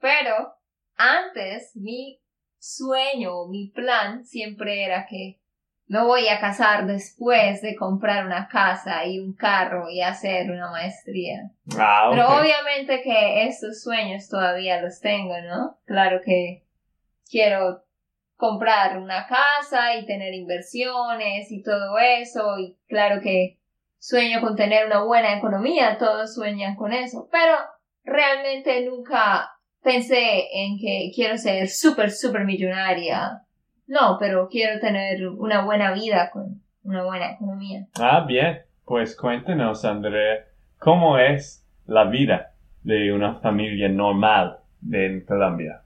Pero 0.00 0.54
antes 0.96 1.76
mi 1.76 2.20
sueño, 2.58 3.46
mi 3.48 3.68
plan 3.68 4.24
siempre 4.24 4.84
era 4.84 5.06
que 5.06 5.38
me 5.86 6.02
voy 6.02 6.28
a 6.28 6.38
casar 6.38 6.86
después 6.86 7.62
de 7.62 7.74
comprar 7.74 8.26
una 8.26 8.48
casa 8.48 9.06
y 9.06 9.20
un 9.20 9.34
carro 9.34 9.88
y 9.88 10.02
hacer 10.02 10.50
una 10.50 10.70
maestría. 10.70 11.50
Ah, 11.78 12.08
Pero 12.10 12.26
obviamente 12.28 13.00
que 13.02 13.46
estos 13.46 13.82
sueños 13.82 14.28
todavía 14.28 14.82
los 14.82 15.00
tengo, 15.00 15.40
¿no? 15.40 15.78
Claro 15.86 16.20
que 16.22 16.64
quiero 17.30 17.84
comprar 18.36 18.98
una 18.98 19.26
casa 19.26 19.96
y 19.96 20.04
tener 20.04 20.34
inversiones 20.34 21.50
y 21.50 21.62
todo 21.62 21.98
eso 21.98 22.58
y 22.58 22.76
claro 22.86 23.20
que 23.22 23.57
sueño 23.98 24.40
con 24.40 24.56
tener 24.56 24.86
una 24.86 25.02
buena 25.02 25.36
economía, 25.36 25.98
todos 25.98 26.34
sueñan 26.34 26.76
con 26.76 26.92
eso, 26.92 27.28
pero 27.30 27.54
realmente 28.04 28.84
nunca 28.86 29.50
pensé 29.82 30.46
en 30.52 30.78
que 30.78 31.10
quiero 31.14 31.36
ser 31.36 31.68
súper, 31.68 32.10
súper 32.10 32.44
millonaria. 32.44 33.42
No, 33.86 34.16
pero 34.18 34.48
quiero 34.48 34.78
tener 34.80 35.26
una 35.28 35.64
buena 35.64 35.92
vida 35.92 36.30
con 36.30 36.62
una 36.82 37.04
buena 37.04 37.32
economía. 37.32 37.86
Ah, 37.98 38.24
bien. 38.26 38.62
Pues 38.84 39.16
cuéntanos, 39.16 39.84
Andrea, 39.84 40.46
¿cómo 40.78 41.18
es 41.18 41.66
la 41.86 42.04
vida 42.04 42.54
de 42.82 43.12
una 43.12 43.34
familia 43.40 43.88
normal 43.88 44.60
en 44.90 45.24
Colombia? 45.26 45.82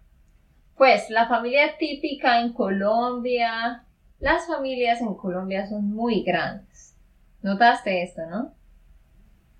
Pues 0.76 1.10
la 1.10 1.26
familia 1.26 1.76
típica 1.78 2.40
en 2.40 2.52
Colombia, 2.52 3.84
las 4.18 4.46
familias 4.46 5.00
en 5.00 5.14
Colombia 5.14 5.66
son 5.66 5.90
muy 5.90 6.22
grandes. 6.22 6.91
¿Notaste 7.42 8.02
esto, 8.02 8.22
no? 8.26 8.54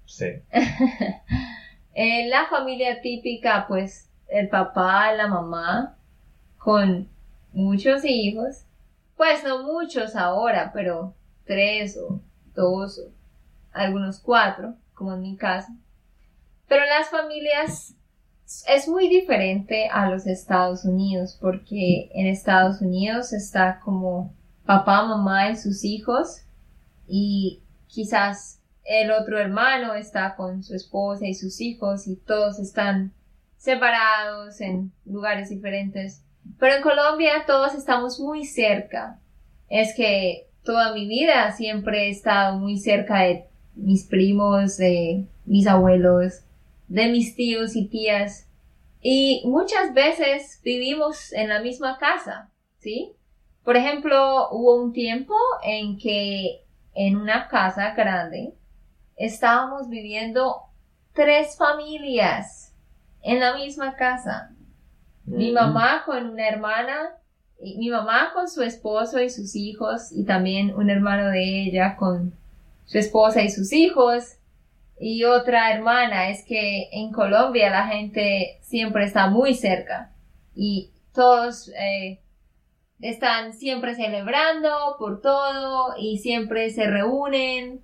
Sí. 0.07 0.42
En 1.95 2.31
la 2.31 2.47
familia 2.47 3.03
típica, 3.03 3.66
pues 3.68 4.09
el 4.29 4.49
papá, 4.49 5.12
la 5.12 5.27
mamá, 5.27 5.99
con 6.57 7.07
muchos 7.53 8.03
hijos, 8.05 8.64
pues 9.16 9.45
no 9.45 9.62
muchos 9.64 10.16
ahora, 10.16 10.71
pero 10.73 11.14
tres 11.45 11.99
o 11.99 12.21
dos 12.55 12.99
o 12.99 13.11
algunos 13.73 14.21
cuatro, 14.21 14.75
como 14.95 15.12
en 15.12 15.21
mi 15.21 15.37
caso. 15.37 15.71
Pero 16.66 16.87
las 16.87 17.11
familias 17.11 17.95
es 18.66 18.88
muy 18.88 19.09
diferente 19.09 19.88
a 19.88 20.09
los 20.09 20.27
Estados 20.27 20.87
Unidos, 20.87 21.37
porque 21.40 22.11
en 22.14 22.27
Estados 22.27 22.81
Unidos 22.81 23.35
está 23.35 23.81
como 23.81 24.33
papá, 24.64 25.05
mamá 25.05 25.51
y 25.51 25.57
sus 25.57 25.85
hijos, 25.85 26.42
y 27.07 27.62
quizás 27.92 28.61
el 28.85 29.11
otro 29.12 29.38
hermano 29.38 29.94
está 29.94 30.35
con 30.35 30.64
su 30.64 30.74
esposa 30.74 31.26
y 31.26 31.35
sus 31.35 31.61
hijos, 31.61 32.07
y 32.09 32.16
todos 32.16 32.59
están 32.59 33.12
separados 33.57 34.61
en 34.61 34.92
lugares 35.05 35.50
diferentes. 35.50 36.24
Pero 36.59 36.76
en 36.76 36.83
Colombia 36.83 37.44
todos 37.46 37.74
estamos 37.74 38.18
muy 38.18 38.44
cerca. 38.44 39.20
Es 39.68 39.94
que 39.94 40.48
toda 40.64 40.92
mi 40.94 41.07
vida 41.07 41.52
siempre 41.52 42.07
he 42.07 42.11
estado 42.11 42.59
muy 42.59 42.78
cerca 42.78 43.20
de 43.20 43.46
mis 43.74 44.05
primos, 44.05 44.76
de 44.78 45.26
mis 45.44 45.66
abuelos, 45.66 46.42
de 46.88 47.09
mis 47.09 47.37
tíos 47.37 47.76
y 47.76 47.87
tías. 47.87 48.48
Y 49.00 49.42
muchas 49.44 49.94
veces 49.94 50.61
vivimos 50.64 51.33
en 51.33 51.48
la 51.48 51.61
misma 51.61 51.98
casa, 51.98 52.50
¿sí? 52.78 53.12
Por 53.64 53.76
ejemplo, 53.76 54.48
hubo 54.50 54.83
un 54.83 54.92
tiempo 54.92 55.35
en 55.64 55.98
que 55.98 56.62
en 56.94 57.16
una 57.16 57.48
casa 57.48 57.94
grande 57.94 58.55
estábamos 59.16 59.88
viviendo 59.88 60.62
tres 61.12 61.57
familias 61.57 62.74
en 63.22 63.40
la 63.40 63.55
misma 63.55 63.94
casa. 63.96 64.50
Mi 65.24 65.50
Mm. 65.50 65.55
mamá 65.55 66.02
con 66.05 66.31
una 66.31 66.48
hermana, 66.48 67.11
y 67.61 67.78
mi 67.78 67.90
mamá 67.90 68.33
con 68.35 68.48
su 68.48 68.62
esposo 68.62 69.20
y 69.20 69.31
sus 69.31 69.55
hijos, 69.55 70.11
y 70.11 70.24
también 70.24 70.74
un 70.74 70.90
hermano 70.90 71.28
de 71.28 71.62
ella 71.62 71.96
con 71.96 72.35
su 72.87 72.98
esposa 72.98 73.42
y 73.42 73.50
sus 73.50 73.72
hijos, 73.72 74.37
y 74.98 75.24
otra 75.24 75.72
hermana. 75.72 76.28
Es 76.31 76.44
que 76.44 76.88
en 76.92 77.12
Colombia 77.12 77.70
la 77.70 77.87
gente 77.87 78.59
siempre 78.62 79.05
está 79.05 79.28
muy 79.28 79.55
cerca 79.55 80.11
y 80.57 80.90
todos 81.14 81.68
eh, 81.78 82.18
están 83.03 83.53
siempre 83.53 83.95
celebrando 83.97 84.97
por 84.99 85.21
todo 85.21 85.95
y 85.99 86.19
siempre 86.19 86.71
se 86.71 86.87
reúnen 86.87 87.83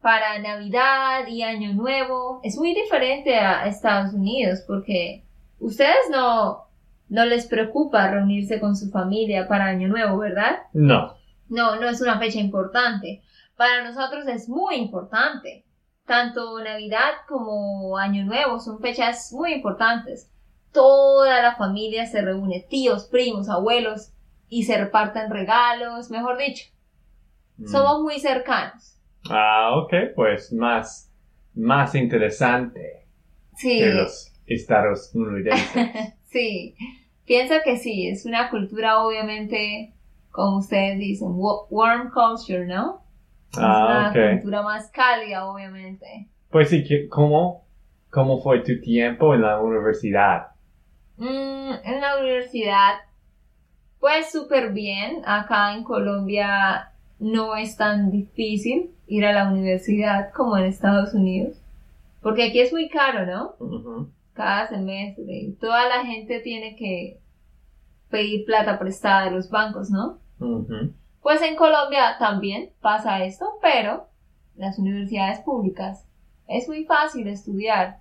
para 0.00 0.38
Navidad 0.38 1.26
y 1.26 1.42
Año 1.42 1.72
Nuevo. 1.72 2.40
Es 2.44 2.56
muy 2.56 2.72
diferente 2.72 3.36
a 3.36 3.66
Estados 3.66 4.14
Unidos 4.14 4.62
porque 4.66 5.24
ustedes 5.58 6.08
no, 6.10 6.68
no 7.08 7.24
les 7.24 7.46
preocupa 7.46 8.08
reunirse 8.08 8.60
con 8.60 8.76
su 8.76 8.90
familia 8.90 9.48
para 9.48 9.66
Año 9.66 9.88
Nuevo, 9.88 10.18
¿verdad? 10.18 10.58
No. 10.72 11.16
No, 11.48 11.76
no 11.76 11.88
es 11.88 12.00
una 12.00 12.18
fecha 12.20 12.38
importante. 12.38 13.22
Para 13.56 13.82
nosotros 13.82 14.24
es 14.28 14.48
muy 14.48 14.76
importante. 14.76 15.64
Tanto 16.06 16.60
Navidad 16.62 17.12
como 17.28 17.98
Año 17.98 18.24
Nuevo 18.24 18.60
son 18.60 18.78
fechas 18.78 19.32
muy 19.32 19.52
importantes. 19.54 20.30
Toda 20.72 21.42
la 21.42 21.56
familia 21.56 22.06
se 22.06 22.22
reúne, 22.22 22.66
tíos, 22.68 23.06
primos, 23.06 23.48
abuelos, 23.48 24.13
y 24.58 24.62
se 24.62 24.78
reparten 24.78 25.30
regalos, 25.30 26.10
mejor 26.10 26.38
dicho. 26.38 26.66
Mm. 27.58 27.66
Somos 27.66 28.02
muy 28.02 28.20
cercanos. 28.20 28.96
Ah, 29.28 29.72
ok, 29.76 29.92
pues 30.14 30.52
más, 30.52 31.10
más 31.54 31.94
interesante 31.96 33.06
Sí, 33.56 33.78
que 33.78 33.86
los 33.86 34.32
Estados 34.46 35.12
Unidos. 35.14 35.58
sí. 36.26 36.76
Pienso 37.24 37.54
que 37.64 37.78
sí, 37.78 38.06
es 38.08 38.26
una 38.26 38.50
cultura 38.50 39.02
obviamente, 39.02 39.92
como 40.30 40.58
ustedes 40.58 40.98
dicen, 40.98 41.28
wa- 41.32 41.64
warm 41.70 42.10
culture, 42.12 42.64
¿no? 42.66 43.02
Es 43.50 43.58
ah, 43.58 44.12
una 44.14 44.30
cultura 44.34 44.62
más 44.62 44.90
cálida, 44.90 45.46
obviamente. 45.46 46.28
Pues 46.50 46.68
sí, 46.70 47.08
¿cómo, 47.08 47.66
¿cómo 48.10 48.40
fue 48.40 48.60
tu 48.60 48.80
tiempo 48.80 49.34
en 49.34 49.42
la 49.42 49.60
universidad? 49.60 50.48
Mm, 51.16 51.72
en 51.84 52.00
la 52.00 52.18
universidad, 52.20 52.96
pues 54.04 54.30
súper 54.30 54.74
bien. 54.74 55.22
Acá 55.24 55.74
en 55.74 55.82
Colombia 55.82 56.92
no 57.18 57.56
es 57.56 57.74
tan 57.78 58.10
difícil 58.10 58.90
ir 59.06 59.24
a 59.24 59.32
la 59.32 59.50
universidad 59.50 60.30
como 60.34 60.58
en 60.58 60.64
Estados 60.64 61.14
Unidos. 61.14 61.56
Porque 62.20 62.42
aquí 62.44 62.60
es 62.60 62.70
muy 62.70 62.90
caro, 62.90 63.24
¿no? 63.24 64.10
Cada 64.34 64.68
semestre. 64.68 65.54
Toda 65.58 65.88
la 65.88 66.04
gente 66.04 66.40
tiene 66.40 66.76
que 66.76 67.18
pedir 68.10 68.44
plata 68.44 68.78
prestada 68.78 69.24
de 69.24 69.30
los 69.30 69.48
bancos, 69.48 69.88
¿no? 69.88 70.18
Pues 71.22 71.40
en 71.40 71.56
Colombia 71.56 72.16
también 72.18 72.72
pasa 72.82 73.24
esto, 73.24 73.54
pero 73.62 74.08
las 74.54 74.78
universidades 74.78 75.40
públicas 75.40 76.06
es 76.46 76.68
muy 76.68 76.84
fácil 76.84 77.26
estudiar. 77.26 78.00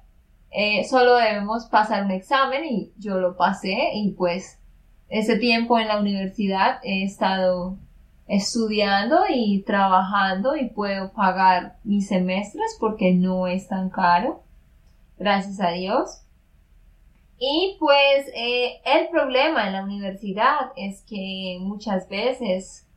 Eh, 0.52 0.84
solo 0.84 1.16
debemos 1.16 1.68
pasar 1.68 2.04
un 2.04 2.12
examen 2.12 2.66
y 2.66 2.92
yo 2.98 3.20
lo 3.20 3.38
pasé 3.38 3.92
y 3.94 4.12
pues 4.12 4.60
ese 5.10 5.38
tiempo 5.38 5.80
en 5.80 5.88
la 5.88 6.00
universidad 6.00 6.80
he 6.84 7.04
estado 7.04 7.78
estudiando 8.28 9.24
y 9.30 9.64
trabajando 9.64 10.56
y 10.56 10.70
puedo 10.70 11.12
pagar 11.14 11.78
mis 11.84 12.08
semestres 12.08 12.78
porque 12.80 13.14
no 13.14 13.48
es 13.48 13.68
tan 13.68 13.90
caro. 13.90 14.44
Gracias 15.18 15.60
a 15.60 15.72
Dios. 15.72 16.22
Y 17.38 17.76
pues 17.80 18.28
eh, 18.36 18.82
el 18.86 19.10
problema 19.10 19.68
en 19.68 19.74
la 19.74 19.84
universidad 19.84 20.72
es 20.78 21.02
que 21.02 21.58
muchas 21.60 22.08
veces 22.08 22.88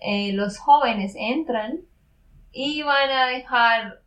eh, 0.00 0.32
los 0.32 0.58
jóvenes 0.58 1.14
entran 1.16 1.80
y 2.52 2.82
van 2.82 3.10
a 3.10 3.26
dejarse 3.26 3.98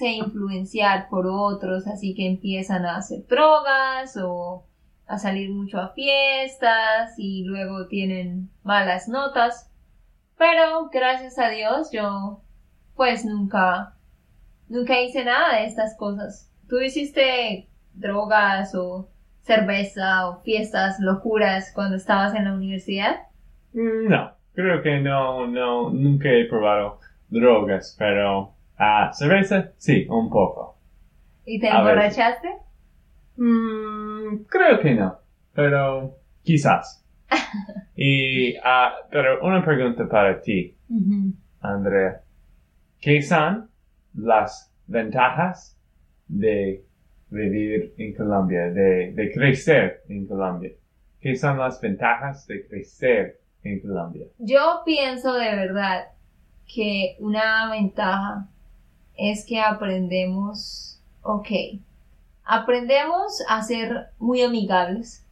influenciar 0.00 1.08
por 1.08 1.26
otros, 1.26 1.86
así 1.86 2.14
que 2.14 2.26
empiezan 2.26 2.84
a 2.86 2.96
hacer 2.96 3.26
drogas 3.26 4.16
o 4.16 4.64
a 5.06 5.18
salir 5.18 5.50
mucho 5.50 5.78
a 5.78 5.90
fiestas 5.90 7.14
y 7.18 7.44
luego 7.44 7.86
tienen 7.86 8.48
malas 8.62 9.08
notas. 9.08 9.70
Pero 10.38 10.88
gracias 10.92 11.38
a 11.38 11.48
Dios 11.50 11.90
yo 11.92 12.40
pues 12.96 13.24
nunca, 13.24 13.94
nunca 14.68 15.00
hice 15.00 15.24
nada 15.24 15.56
de 15.56 15.66
estas 15.66 15.96
cosas. 15.96 16.50
¿Tú 16.68 16.80
hiciste 16.80 17.68
drogas 17.94 18.74
o 18.74 19.08
cerveza 19.42 20.28
o 20.28 20.40
fiestas, 20.42 20.98
locuras 21.00 21.72
cuando 21.74 21.96
estabas 21.96 22.34
en 22.34 22.44
la 22.44 22.54
universidad? 22.54 23.16
Mm, 23.72 24.08
no, 24.08 24.32
creo 24.54 24.82
que 24.82 25.00
no, 25.00 25.46
no, 25.46 25.90
nunca 25.90 26.30
he 26.30 26.46
probado 26.46 27.00
drogas, 27.28 27.94
pero 27.98 28.54
ah, 28.78 29.10
cerveza 29.12 29.72
sí, 29.76 30.06
un 30.08 30.30
poco. 30.30 30.76
¿Y 31.44 31.60
te 31.60 31.68
emborrachaste? 31.68 32.63
Mm, 33.36 34.44
creo 34.48 34.80
que 34.80 34.94
no, 34.94 35.18
pero 35.52 36.16
quizás. 36.42 37.04
y, 37.96 38.54
ah, 38.56 38.94
pero 39.10 39.44
una 39.44 39.64
pregunta 39.64 40.08
para 40.08 40.40
ti, 40.40 40.76
Andrea. 41.60 42.20
¿Qué 43.00 43.20
son 43.22 43.68
las 44.14 44.72
ventajas 44.86 45.76
de 46.28 46.84
vivir 47.30 47.94
en 47.98 48.14
Colombia, 48.14 48.70
de, 48.70 49.12
de 49.12 49.32
crecer 49.32 50.02
en 50.08 50.26
Colombia? 50.26 50.72
¿Qué 51.20 51.36
son 51.36 51.58
las 51.58 51.80
ventajas 51.80 52.46
de 52.46 52.66
crecer 52.66 53.40
en 53.62 53.80
Colombia? 53.80 54.26
Yo 54.38 54.82
pienso 54.84 55.34
de 55.34 55.56
verdad 55.56 56.04
que 56.66 57.16
una 57.18 57.70
ventaja 57.70 58.48
es 59.16 59.44
que 59.46 59.60
aprendemos, 59.60 61.00
ok, 61.22 61.48
aprendemos 62.44 63.42
a 63.48 63.62
ser 63.62 64.08
muy 64.18 64.42
amigables 64.42 65.26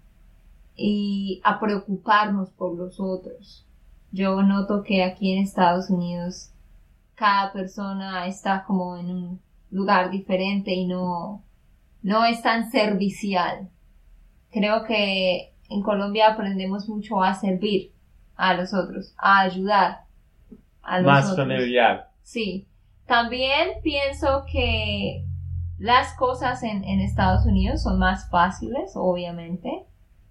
y 0.75 1.41
a 1.45 1.61
preocuparnos 1.61 2.51
por 2.51 2.77
los 2.77 2.99
otros. 2.99 3.67
Yo 4.11 4.43
noto 4.43 4.83
que 4.83 5.05
aquí 5.05 5.33
en 5.33 5.43
Estados 5.43 5.91
Unidos 5.91 6.51
cada 7.15 7.53
persona 7.53 8.27
está 8.27 8.65
como 8.65 8.97
en 8.97 9.11
un 9.11 9.41
lugar 9.71 10.11
diferente 10.11 10.73
y 10.73 10.87
no, 10.87 11.43
no 12.03 12.25
es 12.25 12.43
tan 12.43 12.71
servicial. 12.71 13.69
Creo 14.51 14.85
que 14.85 15.53
en 15.69 15.83
Colombia 15.83 16.33
aprendemos 16.33 16.89
mucho 16.89 17.23
a 17.23 17.35
servir 17.35 17.93
a 18.37 18.55
los 18.55 18.75
otros, 18.75 19.15
a 19.17 19.41
ayudar 19.41 20.05
a 20.83 20.99
los 20.99 21.07
Más 21.07 21.31
otros. 21.31 21.47
familiar. 21.47 22.11
Sí. 22.23 22.67
También 23.07 23.71
pienso 23.83 24.45
que 24.51 25.25
las 25.83 26.15
cosas 26.15 26.63
en, 26.63 26.85
en 26.85 27.01
Estados 27.01 27.45
Unidos 27.45 27.83
son 27.83 27.99
más 27.99 28.31
fáciles, 28.31 28.93
obviamente. 28.95 29.85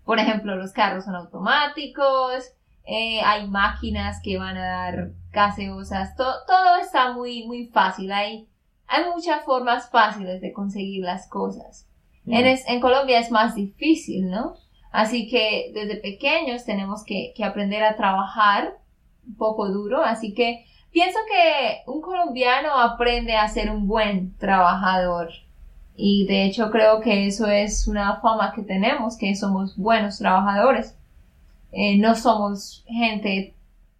Por 0.05 0.17
ejemplo, 0.19 0.55
los 0.55 0.71
carros 0.71 1.03
son 1.05 1.15
automáticos, 1.15 2.43
eh, 2.85 3.21
hay 3.21 3.47
máquinas 3.49 4.21
que 4.23 4.37
van 4.37 4.57
a 4.57 4.65
dar 4.65 5.11
gaseosas, 5.31 6.15
to- 6.15 6.23
todo 6.47 6.77
está 6.81 7.11
muy, 7.13 7.45
muy 7.45 7.67
fácil. 7.67 8.11
Hay, 8.11 8.47
hay 8.87 9.03
muchas 9.13 9.43
formas 9.43 9.89
fáciles 9.89 10.41
de 10.41 10.53
conseguir 10.53 11.03
las 11.03 11.27
cosas. 11.27 11.87
En, 12.25 12.45
es- 12.47 12.67
en 12.67 12.79
Colombia 12.79 13.19
es 13.19 13.29
más 13.31 13.55
difícil, 13.55 14.29
¿no? 14.29 14.55
Así 14.91 15.29
que 15.29 15.71
desde 15.73 15.97
pequeños 15.97 16.65
tenemos 16.65 17.03
que, 17.05 17.33
que 17.35 17.43
aprender 17.43 17.83
a 17.83 17.95
trabajar 17.95 18.77
un 19.27 19.35
poco 19.35 19.69
duro. 19.69 20.03
Así 20.03 20.33
que 20.33 20.65
pienso 20.91 21.19
que 21.27 21.89
un 21.91 22.01
colombiano 22.01 22.77
aprende 22.79 23.35
a 23.35 23.47
ser 23.47 23.69
un 23.69 23.87
buen 23.87 24.35
trabajador. 24.37 25.29
Y 25.95 26.25
de 26.27 26.45
hecho 26.45 26.71
creo 26.71 27.01
que 27.01 27.27
eso 27.27 27.47
es 27.47 27.87
una 27.87 28.19
fama 28.21 28.53
que 28.55 28.63
tenemos, 28.63 29.17
que 29.17 29.35
somos 29.35 29.77
buenos 29.77 30.17
trabajadores. 30.17 30.97
Eh, 31.71 31.97
no 31.97 32.15
somos 32.15 32.83
gente 32.87 33.53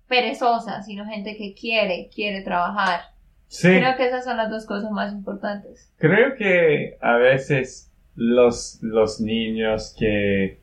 perezosa, 0.08 0.84
sino 0.84 1.06
gente 1.06 1.38
que 1.38 1.54
quiere, 1.54 2.10
quiere 2.14 2.42
trabajar. 2.42 3.02
Sí, 3.48 3.68
Creo 3.68 3.96
que 3.98 4.08
esas 4.08 4.24
son 4.24 4.38
las 4.38 4.50
dos 4.50 4.66
cosas 4.66 4.92
más 4.92 5.12
importantes. 5.14 5.92
creo 5.98 6.36
que 6.38 6.98
a 7.02 7.16
veces 7.18 7.92
los, 8.16 8.80
los 8.82 9.20
niños 9.20 9.94
que, 9.98 10.60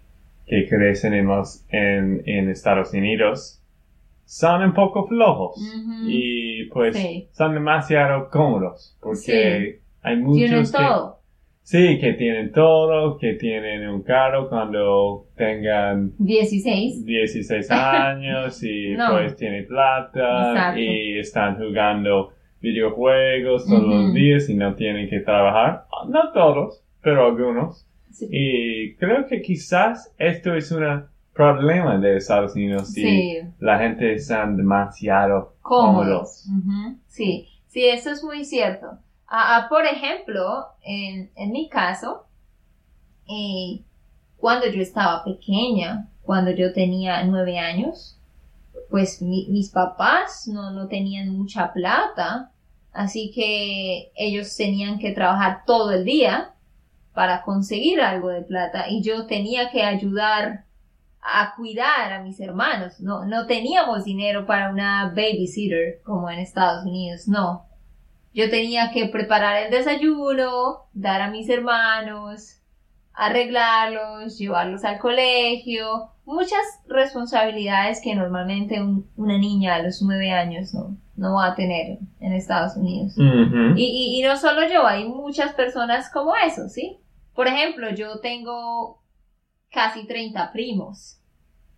que 0.47 0.67
crecen 0.69 1.13
en, 1.15 1.27
los, 1.27 1.65
en, 1.69 2.23
en 2.27 2.49
Estados 2.51 2.93
Unidos 2.95 3.58
son 4.31 4.63
un 4.63 4.75
poco 4.75 5.07
flojos 5.09 5.57
y 6.07 6.65
pues 6.67 6.95
Sí. 6.95 7.29
son 7.33 7.55
demasiado 7.55 8.29
cómodos 8.31 8.95
porque 9.01 9.81
hay 10.03 10.17
muchos 10.17 10.37
Tienen 10.49 10.65
que, 10.67 10.71
todo. 10.73 11.19
sí, 11.63 11.99
que 11.99 12.13
tienen 12.13 12.53
todo, 12.53 13.17
que 13.17 13.35
tienen 13.35 13.89
un 13.89 14.03
carro 14.03 14.51
cuando 14.51 15.25
tengan 15.35 16.13
16. 16.19 17.07
16 17.07 17.71
años 17.71 18.63
y 18.63 18.91
No. 18.97 19.13
pues 19.13 19.35
tienen 19.37 19.67
plata 19.67 20.51
Exacto. 20.51 20.81
y 20.81 21.19
están 21.19 21.57
jugando 21.57 22.33
videojuegos 22.61 23.67
todos 23.67 23.83
los 23.83 24.13
días 24.13 24.49
y 24.51 24.55
no 24.57 24.75
tienen 24.75 25.09
que 25.09 25.21
trabajar. 25.21 25.85
No 26.09 26.33
todos, 26.33 26.83
pero 27.03 27.25
algunos. 27.27 27.87
Sí. 28.11 28.27
Y 28.31 28.95
creo 28.97 29.27
que 29.27 29.41
quizás 29.41 30.13
esto 30.19 30.55
es 30.55 30.71
un 30.73 31.05
problema 31.39 31.97
de 31.99 32.17
Estados 32.17 32.55
Unidos 32.57 32.89
si 32.89 33.03
Sí. 33.03 33.39
la 33.61 33.79
gente 33.79 34.13
están 34.13 34.57
demasiado 34.57 35.55
cómodos. 35.63 36.45
Sí, 37.07 37.49
sí, 37.69 37.87
eso 37.87 38.11
es 38.11 38.23
muy 38.25 38.45
cierto. 38.45 38.87
Ah, 39.29 39.57
ah, 39.57 39.67
por 39.69 39.85
ejemplo, 39.87 40.67
en, 40.83 41.31
en 41.37 41.53
mi 41.53 41.69
caso, 41.69 42.27
eh, 43.29 43.83
cuando 44.37 44.67
yo 44.69 44.81
estaba 44.83 45.23
pequeña, 45.25 46.09
cuando 46.23 46.51
yo 46.51 46.73
tenía 46.73 47.23
nueve 47.25 47.59
años, 47.59 48.19
pues 48.91 49.21
mi- 49.23 49.47
mis 49.49 49.71
papás 49.71 50.49
no, 50.49 50.71
no 50.73 50.89
tenían 50.89 51.29
mucha 51.31 51.73
plata, 51.73 52.51
así 52.93 53.31
que 53.35 54.11
ellos 54.17 54.57
tenían 54.57 54.99
que 54.99 55.13
trabajar 55.13 55.63
todo 55.67 55.93
el 55.93 56.05
día 56.05 56.53
para 57.15 57.43
conseguir 57.43 58.01
algo 58.01 58.29
de 58.29 58.43
plata 58.43 58.89
y 58.89 59.03
yo 59.03 59.27
tenía 59.27 59.71
que 59.71 59.83
ayudar 59.83 60.65
a 61.31 61.55
cuidar 61.57 62.13
a 62.13 62.23
mis 62.23 62.41
hermanos. 62.41 63.01
No, 63.01 63.25
no 63.27 63.47
teníamos 63.47 64.05
dinero 64.05 64.47
para 64.47 64.71
una 64.71 65.07
babysitter 65.15 66.01
como 66.05 66.31
en 66.31 66.39
Estados 66.39 66.85
Unidos, 66.85 67.29
no. 67.29 67.67
Yo 68.35 68.49
tenía 68.51 68.91
que 68.93 69.07
preparar 69.07 69.63
el 69.65 69.71
desayuno, 69.71 70.85
dar 70.93 71.21
a 71.23 71.31
mis 71.31 71.49
hermanos, 71.49 72.61
arreglarlos, 73.33 74.39
llevarlos 74.39 74.85
al 74.85 74.99
colegio, 74.99 76.11
muchas 76.25 76.61
responsabilidades 76.87 78.01
que 78.03 78.15
normalmente 78.15 78.81
un- 78.81 79.09
una 79.17 79.39
niña 79.39 79.75
a 79.77 79.83
los 79.83 80.01
nueve 80.03 80.31
años 80.31 80.73
no, 80.75 80.97
no 81.17 81.35
va 81.35 81.47
a 81.49 81.55
tener 81.55 81.99
en 82.21 82.33
Estados 82.33 82.77
Unidos. 82.77 83.15
Y, 83.77 84.19
y 84.21 84.23
no 84.23 84.37
solo 84.37 84.69
yo, 84.69 84.87
hay 84.87 85.09
muchas 85.09 85.53
personas 85.55 86.11
como 86.11 86.35
eso, 86.37 86.69
¿sí? 86.69 86.99
Por 87.35 87.47
ejemplo, 87.49 87.91
yo 87.91 88.21
tengo 88.21 89.01
casi 89.71 90.07
30 90.07 90.53
primos 90.53 91.18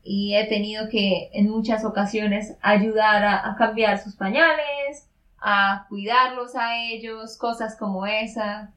y 0.03 0.35
he 0.35 0.47
tenido 0.47 0.89
que 0.89 1.31
en 1.33 1.49
muchas 1.49 1.85
ocasiones 1.85 2.57
ayudar 2.63 3.25
a, 3.25 3.55
cambiar 3.57 3.99
sus 3.99 4.17
pañales, 4.17 5.09
a 5.39 5.87
cuidarlos 5.89 6.57
a 6.57 6.77
ellos, 6.77 7.37
cosas 7.37 7.77
como 7.77 8.07
esa. 8.07 8.73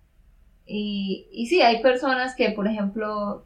Y, 0.65 1.27
y 1.31 1.47
sí, 1.47 1.61
hay 1.61 1.81
personas 1.81 2.35
que, 2.35 2.51
por 2.51 2.67
ejemplo, 2.67 3.45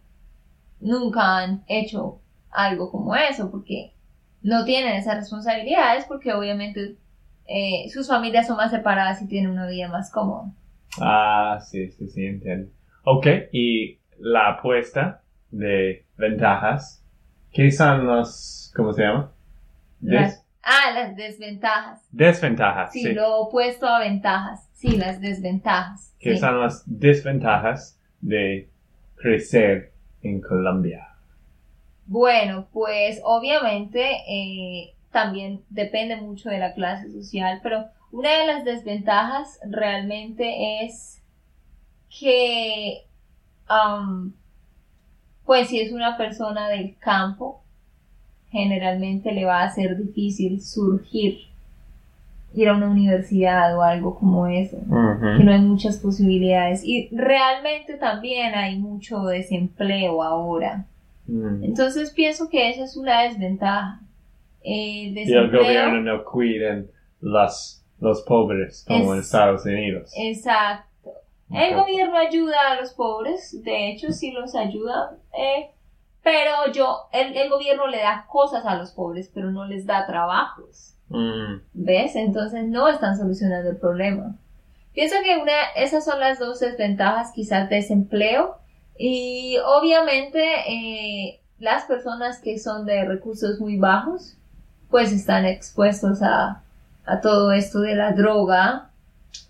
nunca 0.79 1.37
han 1.37 1.63
hecho 1.67 2.19
algo 2.51 2.91
como 2.91 3.15
eso 3.15 3.51
porque 3.51 3.93
no 4.41 4.65
tienen 4.65 4.95
esas 4.95 5.17
responsabilidades 5.17 6.05
porque 6.05 6.33
obviamente 6.33 6.95
eh, 7.47 7.89
sus 7.89 8.07
familias 8.07 8.47
son 8.47 8.57
más 8.57 8.71
separadas 8.71 9.21
y 9.21 9.27
tienen 9.27 9.51
una 9.51 9.67
vida 9.67 9.87
más 9.87 10.11
cómoda. 10.11 10.51
Ah, 10.99 11.59
sí, 11.61 11.89
sí, 11.91 12.07
sí, 12.07 12.25
entiendo. 12.25 12.69
Ok, 13.03 13.27
y 13.51 13.99
la 14.19 14.49
apuesta 14.49 15.21
de 15.51 16.05
ventajas, 16.17 17.03
¿qué 17.57 17.71
son 17.71 18.05
los, 18.05 18.71
cómo 18.75 18.93
se 18.93 19.01
llama? 19.01 19.31
Des- 19.99 20.13
Las- 20.21 20.43
Ah, 20.69 20.91
las 20.93 21.15
desventajas. 21.15 22.01
Desventajas, 22.11 22.91
Sí, 22.91 23.01
sí. 23.01 23.13
lo 23.13 23.37
opuesto 23.37 23.87
a 23.87 23.99
ventajas. 23.99 24.67
Sí, 24.73 24.97
las 24.97 25.19
desventajas. 25.21 26.13
¿Qué 26.19 26.33
sí. 26.33 26.39
son 26.39 26.59
las 26.59 26.83
desventajas 26.85 27.97
de 28.21 28.69
crecer 29.15 29.93
en 30.21 30.41
Colombia? 30.41 31.07
Bueno, 32.05 32.67
pues 32.73 33.21
obviamente 33.23 34.03
eh, 34.29 34.93
también 35.11 35.63
depende 35.69 36.17
mucho 36.17 36.49
de 36.49 36.59
la 36.59 36.73
clase 36.73 37.11
social, 37.13 37.59
pero 37.63 37.85
una 38.11 38.29
de 38.37 38.47
las 38.47 38.65
desventajas 38.65 39.59
realmente 39.69 40.83
es 40.85 41.21
que, 42.09 43.05
am, 43.67 44.33
pues 45.47 45.69
si 45.69 45.79
es 45.79 45.91
una 45.91 46.15
persona 46.17 46.69
del 46.69 46.95
campo, 46.99 47.61
generalmente 48.51 49.31
le 49.31 49.45
va 49.45 49.63
a 49.63 49.69
ser 49.71 49.97
difícil 49.97 50.61
surgir, 50.61 51.39
ir 52.53 52.69
a 52.69 52.75
una 52.75 52.89
universidad 52.89 53.75
o 53.77 53.81
algo 53.81 54.15
como 54.19 54.47
eso 54.47 54.77
que 54.77 55.43
no 55.43 55.51
hay 55.51 55.59
muchas 55.61 55.97
posibilidades 55.97 56.83
y 56.83 57.09
realmente 57.11 57.95
también 57.95 58.53
hay 58.55 58.77
mucho 58.77 59.23
desempleo 59.25 60.21
ahora. 60.21 60.85
Mm. 61.27 61.63
Entonces 61.63 62.11
pienso 62.11 62.49
que 62.49 62.69
esa 62.69 62.83
es 62.83 62.95
una 62.95 63.23
desventaja. 63.23 63.99
El 64.63 65.17
Y 65.17 65.33
el 65.33 65.49
gobierno 65.51 66.01
no 66.01 66.23
cuida 66.25 66.83
los, 67.21 67.83
los 67.99 68.21
pobres 68.23 68.83
como 68.87 69.13
en 69.13 69.19
Es- 69.19 69.25
Estados 69.25 69.65
Unidos. 69.65 70.11
exacto. 70.17 70.86
El 71.49 71.75
gobierno 71.75 72.17
ayuda 72.17 72.57
a 72.71 72.81
los 72.81 72.93
pobres, 72.93 73.63
de 73.63 73.89
hecho 73.89 74.11
sí 74.11 74.31
los 74.31 74.53
ayuda, 74.53 75.17
eh, 75.37 75.71
pero 76.21 76.71
yo, 76.73 77.07
el, 77.13 77.35
el 77.37 77.49
gobierno 77.49 77.87
le 77.87 77.99
da 77.99 78.25
cosas 78.29 78.65
a 78.65 78.75
los 78.75 78.91
pobres, 78.91 79.31
pero 79.33 79.49
no 79.49 79.65
les 79.65 79.85
da 79.85 80.05
trabajos. 80.05 80.95
Mm. 81.09 81.61
¿Ves? 81.73 82.15
Entonces 82.15 82.65
no 82.65 82.89
están 82.89 83.17
solucionando 83.17 83.69
el 83.69 83.77
problema. 83.77 84.35
Pienso 84.93 85.15
que 85.23 85.37
una, 85.37 85.53
esas 85.75 86.03
son 86.03 86.19
las 86.19 86.39
dos 86.39 86.59
desventajas, 86.59 87.31
quizás 87.33 87.69
desempleo 87.69 88.57
y 88.97 89.57
obviamente 89.63 90.43
eh, 90.67 91.39
las 91.59 91.85
personas 91.85 92.39
que 92.41 92.57
son 92.57 92.85
de 92.85 93.05
recursos 93.05 93.59
muy 93.59 93.77
bajos 93.77 94.35
pues 94.89 95.11
están 95.11 95.45
expuestos 95.45 96.21
a, 96.23 96.63
a 97.05 97.21
todo 97.21 97.51
esto 97.51 97.79
de 97.81 97.95
la 97.95 98.13
droga 98.13 98.86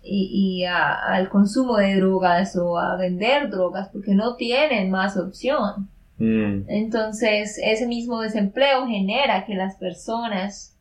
y, 0.02 0.60
y 0.60 0.64
a- 0.64 0.94
al 0.94 1.28
consumo 1.28 1.76
de 1.76 1.96
drogas 1.96 2.56
o 2.56 2.78
a 2.78 2.96
vender 2.96 3.50
drogas 3.50 3.88
porque 3.92 4.14
no 4.14 4.36
tienen 4.36 4.90
más 4.90 5.16
opción. 5.16 5.88
Mm. 6.18 6.68
Entonces, 6.68 7.58
ese 7.62 7.86
mismo 7.86 8.20
desempleo 8.20 8.86
genera 8.86 9.44
que 9.46 9.54
las 9.54 9.76
personas 9.76 10.76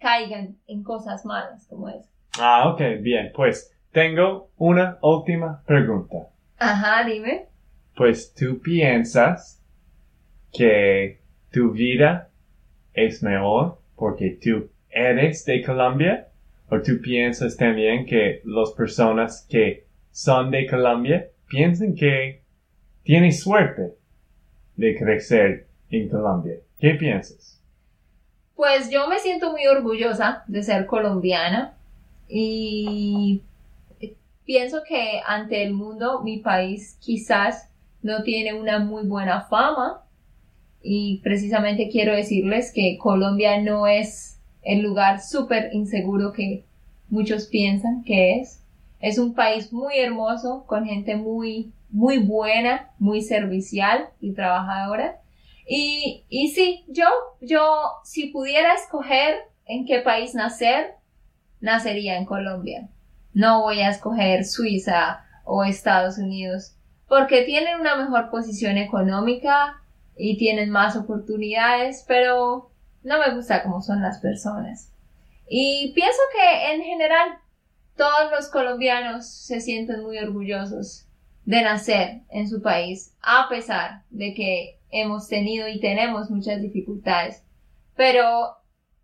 caigan 0.00 0.56
en 0.66 0.82
cosas 0.82 1.24
malas 1.24 1.66
como 1.68 1.88
eso. 1.88 2.08
Ah, 2.38 2.68
ok, 2.70 2.80
bien. 3.00 3.32
Pues 3.34 3.72
tengo 3.92 4.50
una 4.56 4.98
última 5.02 5.62
pregunta. 5.66 6.28
Ajá, 6.58 7.04
dime. 7.08 7.46
Pues 7.96 8.34
tú 8.34 8.60
piensas 8.60 9.62
que 10.52 11.20
tu 11.52 11.70
vida 11.72 12.28
es 12.92 13.22
mejor 13.22 13.78
porque 13.94 14.38
tú 14.42 14.68
eres 14.90 15.44
de 15.44 15.62
Colombia 15.62 16.28
o 16.68 16.80
tú 16.80 17.00
piensas 17.00 17.56
también 17.56 18.06
que 18.06 18.40
las 18.44 18.72
personas 18.72 19.46
que 19.48 19.86
son 20.10 20.50
de 20.50 20.66
Colombia 20.66 21.28
piensan 21.48 21.94
que 21.94 22.42
tienes 23.02 23.40
suerte 23.40 23.94
de 24.74 24.96
crecer 24.96 25.66
en 25.90 26.08
Colombia. 26.08 26.56
¿Qué 26.78 26.94
piensas? 26.94 27.62
Pues 28.54 28.90
yo 28.90 29.06
me 29.08 29.18
siento 29.18 29.52
muy 29.52 29.66
orgullosa 29.66 30.42
de 30.46 30.62
ser 30.62 30.86
colombiana 30.86 31.76
y 32.28 33.42
pienso 34.44 34.82
que 34.88 35.20
ante 35.26 35.62
el 35.62 35.72
mundo 35.72 36.22
mi 36.22 36.38
país 36.38 36.98
quizás 37.00 37.70
no 38.02 38.22
tiene 38.22 38.54
una 38.54 38.78
muy 38.78 39.06
buena 39.06 39.42
fama 39.42 40.02
y 40.82 41.20
precisamente 41.22 41.88
quiero 41.90 42.14
decirles 42.14 42.72
que 42.72 42.96
Colombia 42.98 43.60
no 43.60 43.86
es 43.86 44.35
el 44.66 44.82
lugar 44.82 45.22
súper 45.22 45.70
inseguro 45.72 46.32
que 46.32 46.64
muchos 47.08 47.46
piensan 47.46 48.02
que 48.02 48.40
es. 48.40 48.62
Es 48.98 49.16
un 49.18 49.32
país 49.32 49.72
muy 49.72 49.96
hermoso, 49.98 50.64
con 50.66 50.84
gente 50.84 51.14
muy, 51.14 51.72
muy 51.88 52.18
buena, 52.18 52.90
muy 52.98 53.22
servicial 53.22 54.08
y 54.20 54.32
trabajadora. 54.32 55.20
Y, 55.68 56.24
y 56.28 56.48
sí, 56.48 56.84
yo, 56.88 57.06
yo, 57.40 57.62
si 58.02 58.26
pudiera 58.30 58.74
escoger 58.74 59.36
en 59.66 59.86
qué 59.86 60.00
país 60.00 60.34
nacer, 60.34 60.94
nacería 61.60 62.18
en 62.18 62.24
Colombia. 62.24 62.88
No 63.34 63.62
voy 63.62 63.80
a 63.80 63.90
escoger 63.90 64.44
Suiza 64.44 65.24
o 65.44 65.62
Estados 65.62 66.18
Unidos, 66.18 66.74
porque 67.08 67.42
tienen 67.42 67.78
una 67.78 67.94
mejor 67.94 68.30
posición 68.30 68.78
económica 68.78 69.80
y 70.16 70.38
tienen 70.38 70.70
más 70.70 70.96
oportunidades, 70.96 72.04
pero 72.08 72.70
no 73.06 73.20
me 73.20 73.34
gusta 73.34 73.62
cómo 73.62 73.80
son 73.82 74.02
las 74.02 74.18
personas. 74.18 74.92
Y 75.48 75.92
pienso 75.94 76.18
que 76.32 76.74
en 76.74 76.82
general 76.82 77.38
todos 77.96 78.32
los 78.32 78.48
colombianos 78.48 79.26
se 79.30 79.60
sienten 79.60 80.02
muy 80.02 80.18
orgullosos 80.18 81.06
de 81.44 81.62
nacer 81.62 82.22
en 82.30 82.48
su 82.48 82.60
país, 82.60 83.16
a 83.22 83.48
pesar 83.48 84.02
de 84.10 84.34
que 84.34 84.80
hemos 84.90 85.28
tenido 85.28 85.68
y 85.68 85.78
tenemos 85.78 86.30
muchas 86.30 86.60
dificultades. 86.60 87.44
Pero 87.94 88.56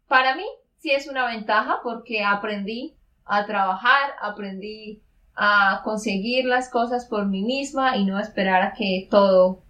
para 0.09 0.35
mí 0.35 0.47
sí 0.79 0.91
es 0.91 1.07
una 1.07 1.27
ventaja 1.27 1.79
porque 1.85 2.25
aprendí 2.25 2.97
a 3.25 3.47
trabajar, 3.47 4.11
aprendí 4.21 5.01
a 5.37 5.81
conseguir 5.85 6.45
las 6.47 6.69
cosas 6.69 7.07
por 7.07 7.27
mí 7.27 7.43
misma 7.43 7.97
y 7.97 8.05
no 8.05 8.19
esperar 8.19 8.63
a 8.63 8.73
que 8.73 9.07
todo 9.09 9.63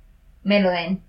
me 0.43 0.61
lo 0.61 0.71
den. 0.71 1.03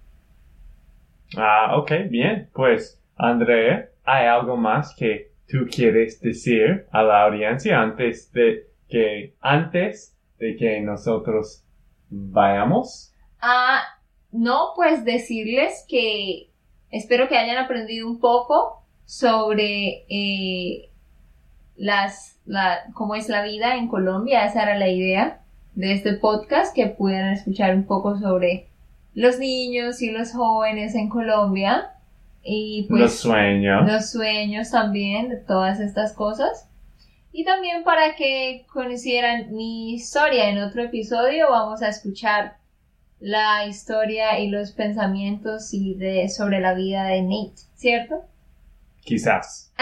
Ah, 1.37 1.77
ok, 1.77 1.91
bien. 2.09 2.49
Pues, 2.53 2.99
Andrea, 3.23 3.89
¿hay 4.03 4.27
algo 4.27 4.57
más 4.57 4.93
que 4.95 5.31
tú 5.47 5.59
quieres 5.73 6.19
decir 6.19 6.87
a 6.91 7.03
la 7.03 7.23
audiencia 7.23 7.79
antes 7.79 8.29
de 8.33 8.67
que, 8.89 9.33
antes 9.39 10.17
de 10.39 10.57
que 10.57 10.81
nosotros 10.81 11.63
vayamos? 12.09 13.13
Ah, 13.39 13.81
no, 14.33 14.73
pues 14.75 15.05
decirles 15.05 15.85
que 15.87 16.49
espero 16.91 17.29
que 17.29 17.37
hayan 17.37 17.55
aprendido 17.55 18.09
un 18.09 18.19
poco 18.19 18.83
sobre 19.05 20.03
eh, 20.09 20.89
las, 21.77 22.41
la, 22.45 22.79
cómo 22.93 23.15
es 23.15 23.29
la 23.29 23.41
vida 23.41 23.77
en 23.77 23.87
Colombia. 23.87 24.45
Esa 24.45 24.63
era 24.63 24.77
la 24.77 24.89
idea 24.89 25.39
de 25.75 25.93
este 25.93 26.15
podcast, 26.15 26.75
que 26.75 26.87
pudieran 26.87 27.31
escuchar 27.31 27.73
un 27.73 27.85
poco 27.85 28.17
sobre 28.17 28.67
los 29.13 29.39
niños 29.39 30.01
y 30.01 30.11
los 30.11 30.33
jóvenes 30.33 30.93
en 30.93 31.07
Colombia 31.07 31.92
y 32.43 32.85
pues 32.89 33.01
Los 33.01 33.13
sueños. 33.19 33.89
los 33.89 34.11
sueños 34.11 34.71
también 34.71 35.43
todas 35.47 35.79
estas 35.79 36.13
cosas. 36.13 36.67
Y 37.31 37.45
también 37.45 37.83
para 37.83 38.15
que 38.15 38.65
conocieran 38.71 39.53
mi 39.55 39.93
historia 39.95 40.49
en 40.49 40.59
otro 40.59 40.83
episodio 40.83 41.49
vamos 41.49 41.81
a 41.81 41.89
escuchar 41.89 42.57
la 43.19 43.65
historia 43.65 44.37
y 44.39 44.49
los 44.49 44.71
pensamientos 44.73 45.73
y 45.73 45.95
de 45.95 46.29
sobre 46.29 46.59
la 46.59 46.73
vida 46.73 47.05
de 47.05 47.21
Nate, 47.21 47.61
¿cierto? 47.75 48.23
Quizás. 49.03 49.71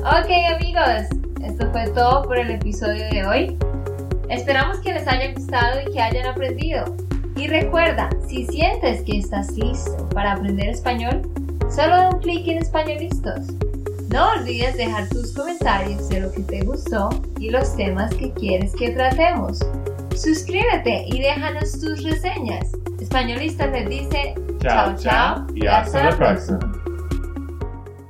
Ok 0.00 0.30
amigos, 0.56 1.08
esto 1.44 1.70
fue 1.72 1.90
todo 1.90 2.22
por 2.22 2.38
el 2.38 2.50
episodio 2.52 3.04
de 3.10 3.26
hoy. 3.26 3.58
Esperamos 4.30 4.78
que 4.80 4.94
les 4.94 5.06
haya 5.06 5.32
gustado 5.34 5.80
y 5.82 5.92
que 5.92 6.00
hayan 6.00 6.26
aprendido. 6.26 6.96
Y 7.36 7.48
recuerda, 7.48 8.08
si 8.26 8.46
sientes 8.46 9.02
que 9.02 9.18
estás 9.18 9.50
listo 9.52 10.08
para 10.10 10.32
aprender 10.32 10.70
español, 10.70 11.20
solo 11.70 11.96
da 11.96 12.10
un 12.10 12.18
clic 12.20 12.46
en 12.48 12.58
Españolistos. 12.58 13.46
No 14.10 14.32
olvides 14.32 14.76
dejar 14.76 15.08
tus 15.08 15.32
comentarios 15.32 16.08
de 16.08 16.20
lo 16.20 16.32
que 16.32 16.40
te 16.40 16.62
gustó 16.62 17.08
y 17.38 17.50
los 17.50 17.76
temas 17.76 18.12
que 18.14 18.32
quieres 18.32 18.72
que 18.74 18.90
tratemos. 18.90 19.60
Suscríbete 20.16 21.04
y 21.06 21.20
déjanos 21.20 21.78
tus 21.78 22.02
reseñas. 22.02 22.72
Españolistas 23.00 23.70
les 23.70 23.88
dice 23.88 24.34
Chao, 24.60 24.96
chao 24.96 25.46
y 25.54 25.66
hasta 25.66 26.10
la 26.10 26.16
próxima. 26.16 26.58